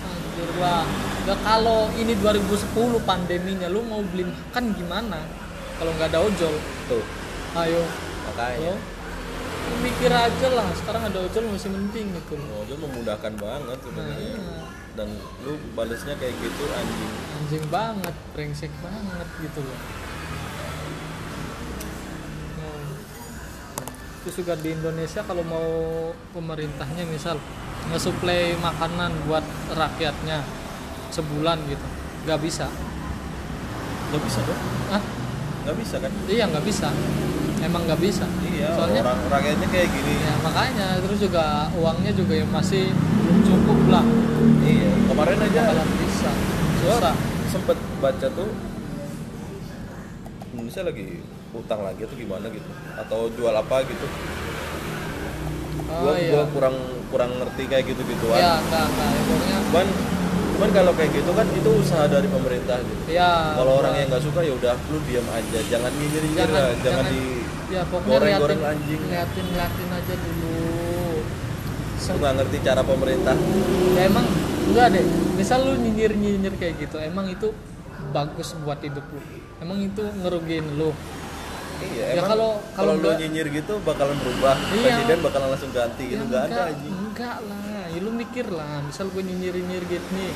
anjir 0.08 0.50
lah 0.60 0.84
ya 1.26 1.34
kalau 1.42 1.88
ini 1.94 2.12
2010 2.16 2.76
pandeminya 3.02 3.68
lu 3.68 3.80
mau 3.82 4.00
beli 4.04 4.24
makan 4.24 4.64
gimana 4.72 5.20
kalau 5.76 5.90
nggak 5.94 6.08
ada 6.12 6.20
ojol 6.20 6.54
tuh 6.86 7.04
ayo 7.56 7.82
makanya 8.26 8.74
lu 9.68 9.74
mikir 9.84 10.08
aja 10.08 10.48
lah 10.52 10.64
sekarang 10.74 11.02
ada 11.06 11.18
ojol 11.20 11.44
masih 11.52 11.68
penting 11.68 12.06
gitu 12.12 12.34
ojol 12.36 12.78
memudahkan 12.78 13.32
banget 13.36 13.78
sebenarnya 13.82 14.32
Nah. 14.38 14.64
dan 14.96 15.08
lu 15.46 15.54
balesnya 15.72 16.18
kayak 16.18 16.34
gitu 16.34 16.64
anjing 16.72 17.12
anjing 17.38 17.64
banget 17.68 18.14
brengsek 18.32 18.72
banget 18.82 19.28
gitu 19.38 19.60
loh 19.62 19.80
Nah, 22.58 22.82
terus 24.28 24.44
juga 24.44 24.60
di 24.60 24.76
Indonesia 24.76 25.24
kalau 25.24 25.40
mau 25.40 25.68
pemerintahnya 26.36 27.08
misal 27.08 27.40
nge-supply 27.88 28.60
makanan 28.60 29.08
buat 29.24 29.40
rakyatnya 29.72 30.44
sebulan 31.08 31.56
gitu 31.64 31.86
nggak 32.28 32.36
bisa. 32.44 32.68
Nggak 34.12 34.22
bisa 34.28 34.38
dong. 34.44 34.60
Ah 34.92 35.00
nggak 35.64 35.76
bisa 35.80 35.96
kan? 35.96 36.12
Iya 36.28 36.44
nggak 36.44 36.60
bisa. 36.60 36.92
Emang 37.64 37.88
nggak 37.88 38.04
bisa. 38.04 38.28
Iya 38.44 38.76
soalnya 38.76 39.00
orang 39.00 39.32
rakyatnya 39.32 39.68
kayak 39.72 39.88
gini. 39.96 40.14
Ya 40.20 40.34
makanya 40.44 40.86
terus 41.00 41.18
juga 41.24 41.72
uangnya 41.80 42.12
juga 42.12 42.36
ya 42.36 42.44
masih 42.52 42.92
belum 42.92 43.38
cukup 43.48 43.80
lah. 43.88 44.04
Iya 44.60 44.92
kemarin 45.08 45.38
aja 45.40 45.60
bakalan 45.72 45.88
bisa. 46.04 46.30
Susah. 46.84 47.16
sempet 47.48 47.80
baca 48.04 48.28
tuh 48.28 48.52
Indonesia 50.52 50.84
lagi 50.84 51.24
utang 51.56 51.80
lagi 51.80 52.04
atau 52.04 52.16
gimana 52.16 52.46
gitu? 52.52 52.70
Atau 52.98 53.32
jual 53.32 53.54
apa 53.54 53.84
gitu? 53.86 54.06
Oh 55.88 56.04
gua 56.04 56.14
iya. 56.20 56.30
gua 56.36 56.44
kurang 56.52 56.76
kurang 57.08 57.30
ngerti 57.40 57.64
kayak 57.64 57.84
gitu 57.88 58.04
gituan 58.04 58.36
ya 58.36 58.60
enggak 58.60 58.84
enggak. 58.92 59.08
Ya, 59.08 59.20
pokoknya 59.24 59.56
cuman 59.64 59.86
cuman 60.58 60.68
kalau 60.74 60.92
kayak 60.92 61.10
gitu 61.16 61.30
kan 61.32 61.46
itu 61.48 61.70
usaha 61.70 62.04
dari 62.10 62.28
pemerintah 62.28 62.76
gitu. 62.84 63.02
Ya 63.08 63.56
kalau 63.56 63.80
orang 63.80 63.94
yang 63.96 64.06
nggak 64.12 64.22
suka 64.26 64.40
ya 64.44 64.52
udah 64.52 64.74
lu 64.92 64.98
diam 65.08 65.26
aja. 65.32 65.58
Jangan 65.64 65.92
nyinyir 65.96 66.22
nyinyir 66.28 66.44
jangan, 66.44 66.52
lah 66.52 66.68
jangan, 66.68 66.84
jangan. 66.84 67.04
di 67.08 67.22
ya 67.68 67.82
pokoknya 67.84 68.08
goreng-goreng 68.12 68.60
liatin, 68.60 68.72
anjing. 68.76 69.00
liatin 69.08 69.46
liatin 69.52 69.88
aja 69.92 70.14
dulu. 70.20 70.56
Lu 71.98 72.14
nggak 72.20 72.34
ngerti 72.36 72.56
cara 72.60 72.82
pemerintah. 72.84 73.36
Ya 73.96 74.02
emang 74.04 74.26
enggak 74.68 74.86
deh. 74.92 75.04
Misal 75.40 75.58
lu 75.64 75.72
nyinyir 75.80 76.12
nyinyir 76.12 76.54
kayak 76.60 76.74
gitu 76.84 77.00
emang 77.00 77.32
itu 77.32 77.48
bagus 78.12 78.52
buat 78.60 78.80
hidup 78.84 79.04
lu? 79.08 79.20
Emang 79.64 79.80
itu 79.80 80.04
ngerugiin 80.04 80.76
lu 80.76 80.92
iya 81.80 82.04
Ya 82.08 82.12
emang 82.16 82.30
kalau- 82.30 82.58
kalau 82.72 82.92
kalau 82.96 83.04
lu 83.04 83.10
nyinyiir 83.16 83.48
gitu 83.52 83.72
bakalan 83.80 84.16
berubah. 84.18 84.56
Iya. 84.70 84.82
presiden 84.98 85.18
bakalan 85.20 85.48
langsung 85.50 85.70
ganti 85.70 86.04
gitu 86.06 86.18
Ya 86.18 86.24
nggak 86.24 86.42
ada 86.42 86.50
enggak, 86.50 86.66
anjing. 86.68 86.94
enggak 86.94 87.36
lah. 87.44 87.82
Ya 87.88 87.98
lu 87.98 88.10
mikir 88.12 88.46
lah. 88.48 88.76
Misal 88.82 89.06
gue 89.08 89.22
nyinyir 89.22 89.54
nyinyir 89.54 89.82
gitu 89.86 90.08
nih 90.12 90.32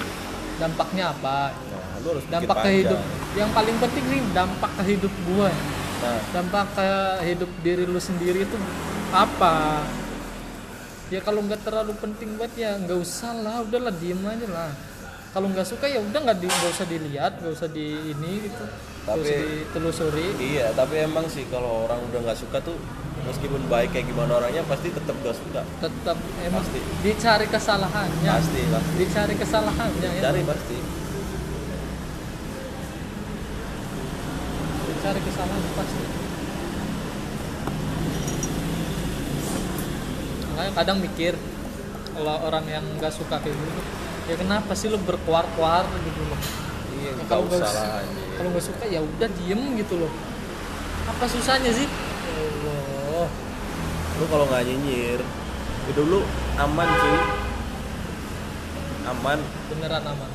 dampaknya 0.55 1.05
apa? 1.11 1.39
Nah 1.51 1.97
lu 1.99 2.09
harus 2.13 2.25
dampak 2.27 2.57
ke 2.59 2.71
hidup 2.77 3.01
yang 3.33 3.51
paling 3.51 3.77
penting 3.79 4.05
nih 4.07 4.21
dampak 4.31 4.71
ke 4.73 4.83
hidup 4.87 5.15
gue 5.25 5.51
nah. 5.99 6.19
Dampak 6.31 6.65
ke 6.73 6.89
hidup 7.25 7.51
diri 7.61 7.85
lu 7.85 7.99
sendiri 7.99 8.43
itu 8.43 8.57
apa? 9.11 9.87
Ya 11.09 11.21
kalau 11.21 11.41
nggak 11.41 11.61
terlalu 11.61 11.93
penting 11.95 12.35
buat 12.35 12.53
ya 12.55 12.75
nggak 12.75 12.99
usah 12.99 13.37
lah. 13.37 13.61
Udahlah 13.61 13.93
diem 13.93 14.21
aja 14.23 14.49
lah. 14.49 14.71
Kalau 15.31 15.49
nggak 15.49 15.65
suka 15.65 15.85
ya 15.85 15.97
udah 15.99 16.19
nggak 16.21 16.39
di 16.39 16.47
usah 16.47 16.85
dilihat 16.85 17.33
nggak 17.39 17.53
usah 17.53 17.69
di 17.69 17.87
ini 18.11 18.33
gitu 18.45 18.65
Tapi- 19.03 19.27
ditelusuri. 19.27 20.27
Iya 20.39 20.71
tapi 20.73 21.03
emang 21.03 21.27
sih 21.27 21.43
kalau 21.51 21.87
orang 21.87 21.99
udah 22.07 22.23
nggak 22.23 22.39
suka 22.39 22.63
tuh 22.63 22.79
meskipun 23.23 23.67
baik 23.67 23.95
kayak 23.95 24.11
gimana 24.11 24.39
orangnya 24.39 24.63
pasti 24.67 24.91
tetap 24.91 25.15
gak 25.23 25.35
suka. 25.35 25.63
Tetap 25.79 26.19
emang 26.43 26.59
Pasti. 26.59 26.79
dicari 27.03 27.47
kesalahannya. 27.47 28.31
Pasti 28.31 28.61
pasti. 28.67 28.93
Dicari 28.99 29.35
kesalahannya 29.39 30.11
ya. 30.19 30.23
Cari 30.27 30.43
pasti. 30.43 30.77
Dicari 34.87 35.21
kesalahan 35.23 35.63
pasti. 35.75 36.03
Makanya 40.53 40.73
kadang 40.75 40.99
mikir 40.99 41.35
kalau 42.13 42.37
orang 42.45 42.65
yang 42.69 42.85
nggak 43.01 43.11
suka 43.11 43.41
kayak 43.41 43.57
gitu 43.57 43.81
ya 44.31 44.37
kenapa 44.39 44.77
sih 44.77 44.87
lu 44.87 45.01
berkuar-kuar 45.03 45.83
gitu 46.05 46.23
loh 46.29 46.39
iya 47.03 47.11
Ya, 47.19 47.25
kalau 47.27 47.45
nggak 47.51 47.67
kalau 48.39 48.49
nggak 48.55 48.65
suka 48.65 48.85
ya 48.87 49.01
udah 49.03 49.29
diem 49.43 49.61
gitu 49.83 49.95
loh. 49.99 50.13
Apa 51.11 51.25
susahnya 51.27 51.75
sih? 51.75 51.87
Ya 51.87 52.35
Allah. 52.39 53.29
Lu 54.23 54.25
kalau 54.31 54.47
nggak 54.47 54.63
nyinyir 54.71 55.21
hidup 55.91 56.07
lu 56.07 56.21
aman 56.57 56.87
cuy. 56.87 57.19
Aman. 59.03 59.39
Beneran 59.67 60.03
aman. 60.07 60.31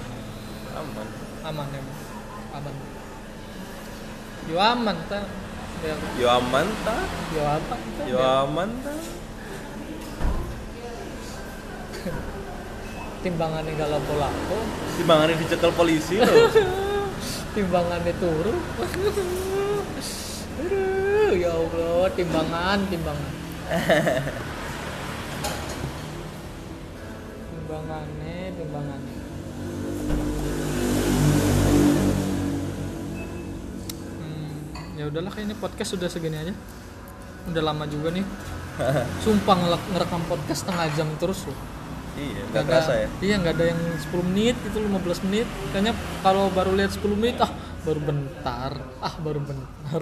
Aman. 0.76 1.08
Aman 1.48 1.68
emang. 1.72 1.98
Aman. 2.52 2.74
Yo 4.52 4.58
aman 4.60 4.98
ta 5.08 5.24
ya, 5.86 5.96
yo 6.18 6.28
aman 6.32 6.68
ta 6.82 6.96
yo 7.36 7.42
apa 7.46 7.76
ta? 7.76 8.04
yo 8.10 8.18
aman 8.18 8.70
ta 8.82 8.94
timbangannya 13.28 13.76
gak 13.76 13.92
lapo-lapo 13.92 14.58
timbangannya 14.96 15.36
dicekel 15.36 15.76
polisi 15.76 16.16
loh. 16.18 16.32
Timbangannya 17.58 18.14
turun. 18.22 18.54
Aduh, 20.58 21.34
ya 21.38 21.52
Allah 21.54 22.06
timbangan 22.14 22.80
timbangan. 22.90 23.34
Timbangannya 27.52 28.38
timbangannya. 28.58 29.16
Hmm, 34.22 34.54
ya 34.96 35.04
udahlah 35.10 35.34
kayaknya 35.34 35.58
podcast 35.58 35.98
sudah 35.98 36.08
segini 36.10 36.38
aja. 36.38 36.54
Udah 37.50 37.62
lama 37.66 37.90
juga 37.90 38.14
nih. 38.14 38.26
Sumpah 39.26 39.58
ngerekam 39.98 40.22
podcast 40.30 40.62
setengah 40.62 40.86
jam 40.94 41.10
terus 41.18 41.50
loh 41.50 41.77
iya 42.18 42.42
nggak 42.50 42.64
kerasa 42.66 42.94
ya 42.98 43.08
Iya 43.22 43.36
nggak 43.40 43.54
ada 43.56 43.66
yang 43.70 43.82
10 43.96 44.30
menit 44.30 44.56
itu 44.60 44.78
15 44.78 45.26
menit. 45.30 45.48
Kayaknya 45.70 45.94
kalau 46.20 46.50
baru 46.50 46.72
lihat 46.74 46.92
10 46.94 47.14
menit 47.14 47.38
ah 47.38 47.52
baru 47.82 48.00
bentar, 48.02 48.72
ah 49.00 49.14
baru 49.22 49.40
bentar. 49.40 50.02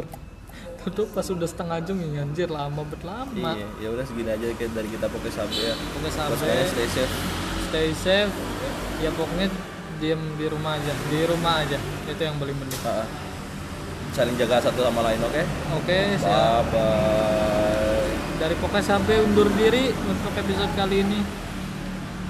Tuh 0.96 1.10
pas 1.12 1.26
udah 1.26 1.44
setengah 1.44 1.82
jam 1.82 1.98
ya 1.98 2.22
anjir 2.22 2.46
lama 2.46 2.82
bet 2.86 3.02
lama. 3.02 3.58
iya 3.58 3.66
ya 3.82 3.88
udah 3.90 4.06
segini 4.06 4.30
aja 4.30 4.46
dari 4.54 4.86
kita 4.88 5.10
pakai 5.10 5.32
sampai 5.34 5.62
ya 5.66 5.74
Pokoknya 5.74 6.12
sampai 6.14 6.66
stay 6.70 6.88
safe 6.88 7.14
stay 7.66 7.90
safe. 7.92 8.34
Ya 9.02 9.10
pokoknya 9.12 9.50
diem 9.98 10.22
di 10.38 10.46
rumah 10.46 10.78
aja, 10.78 10.94
di 11.10 11.20
rumah 11.26 11.54
aja. 11.60 11.78
Itu 12.06 12.22
yang 12.22 12.38
paling 12.38 12.54
penting. 12.56 12.82
Ah, 12.86 13.02
ah. 13.02 13.08
saling 14.14 14.36
jaga 14.40 14.64
satu 14.64 14.80
sama 14.80 15.04
lain 15.04 15.20
oke 15.20 15.42
Oke, 15.76 16.00
bye 16.16 16.22
siap. 16.22 16.64
bye 16.72 18.08
Dari 18.36 18.56
pokoknya 18.56 18.84
sampai 18.86 19.16
undur 19.20 19.48
diri 19.52 19.92
untuk 19.92 20.32
episode 20.32 20.72
kali 20.72 21.04
ini. 21.04 21.20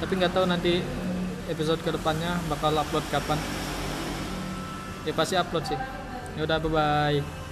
Tapi 0.01 0.11
nggak 0.19 0.33
tahu 0.35 0.45
nanti 0.49 0.83
episode 1.47 1.79
ke 1.81 1.93
depannya 1.93 2.41
bakal 2.51 2.73
upload 2.75 3.05
kapan. 3.13 3.39
Ya 5.05 5.13
pasti 5.13 5.37
upload 5.37 5.63
sih. 5.69 5.79
Ya 6.35 6.43
udah 6.43 6.57
bye 6.59 6.71
bye. 6.71 7.44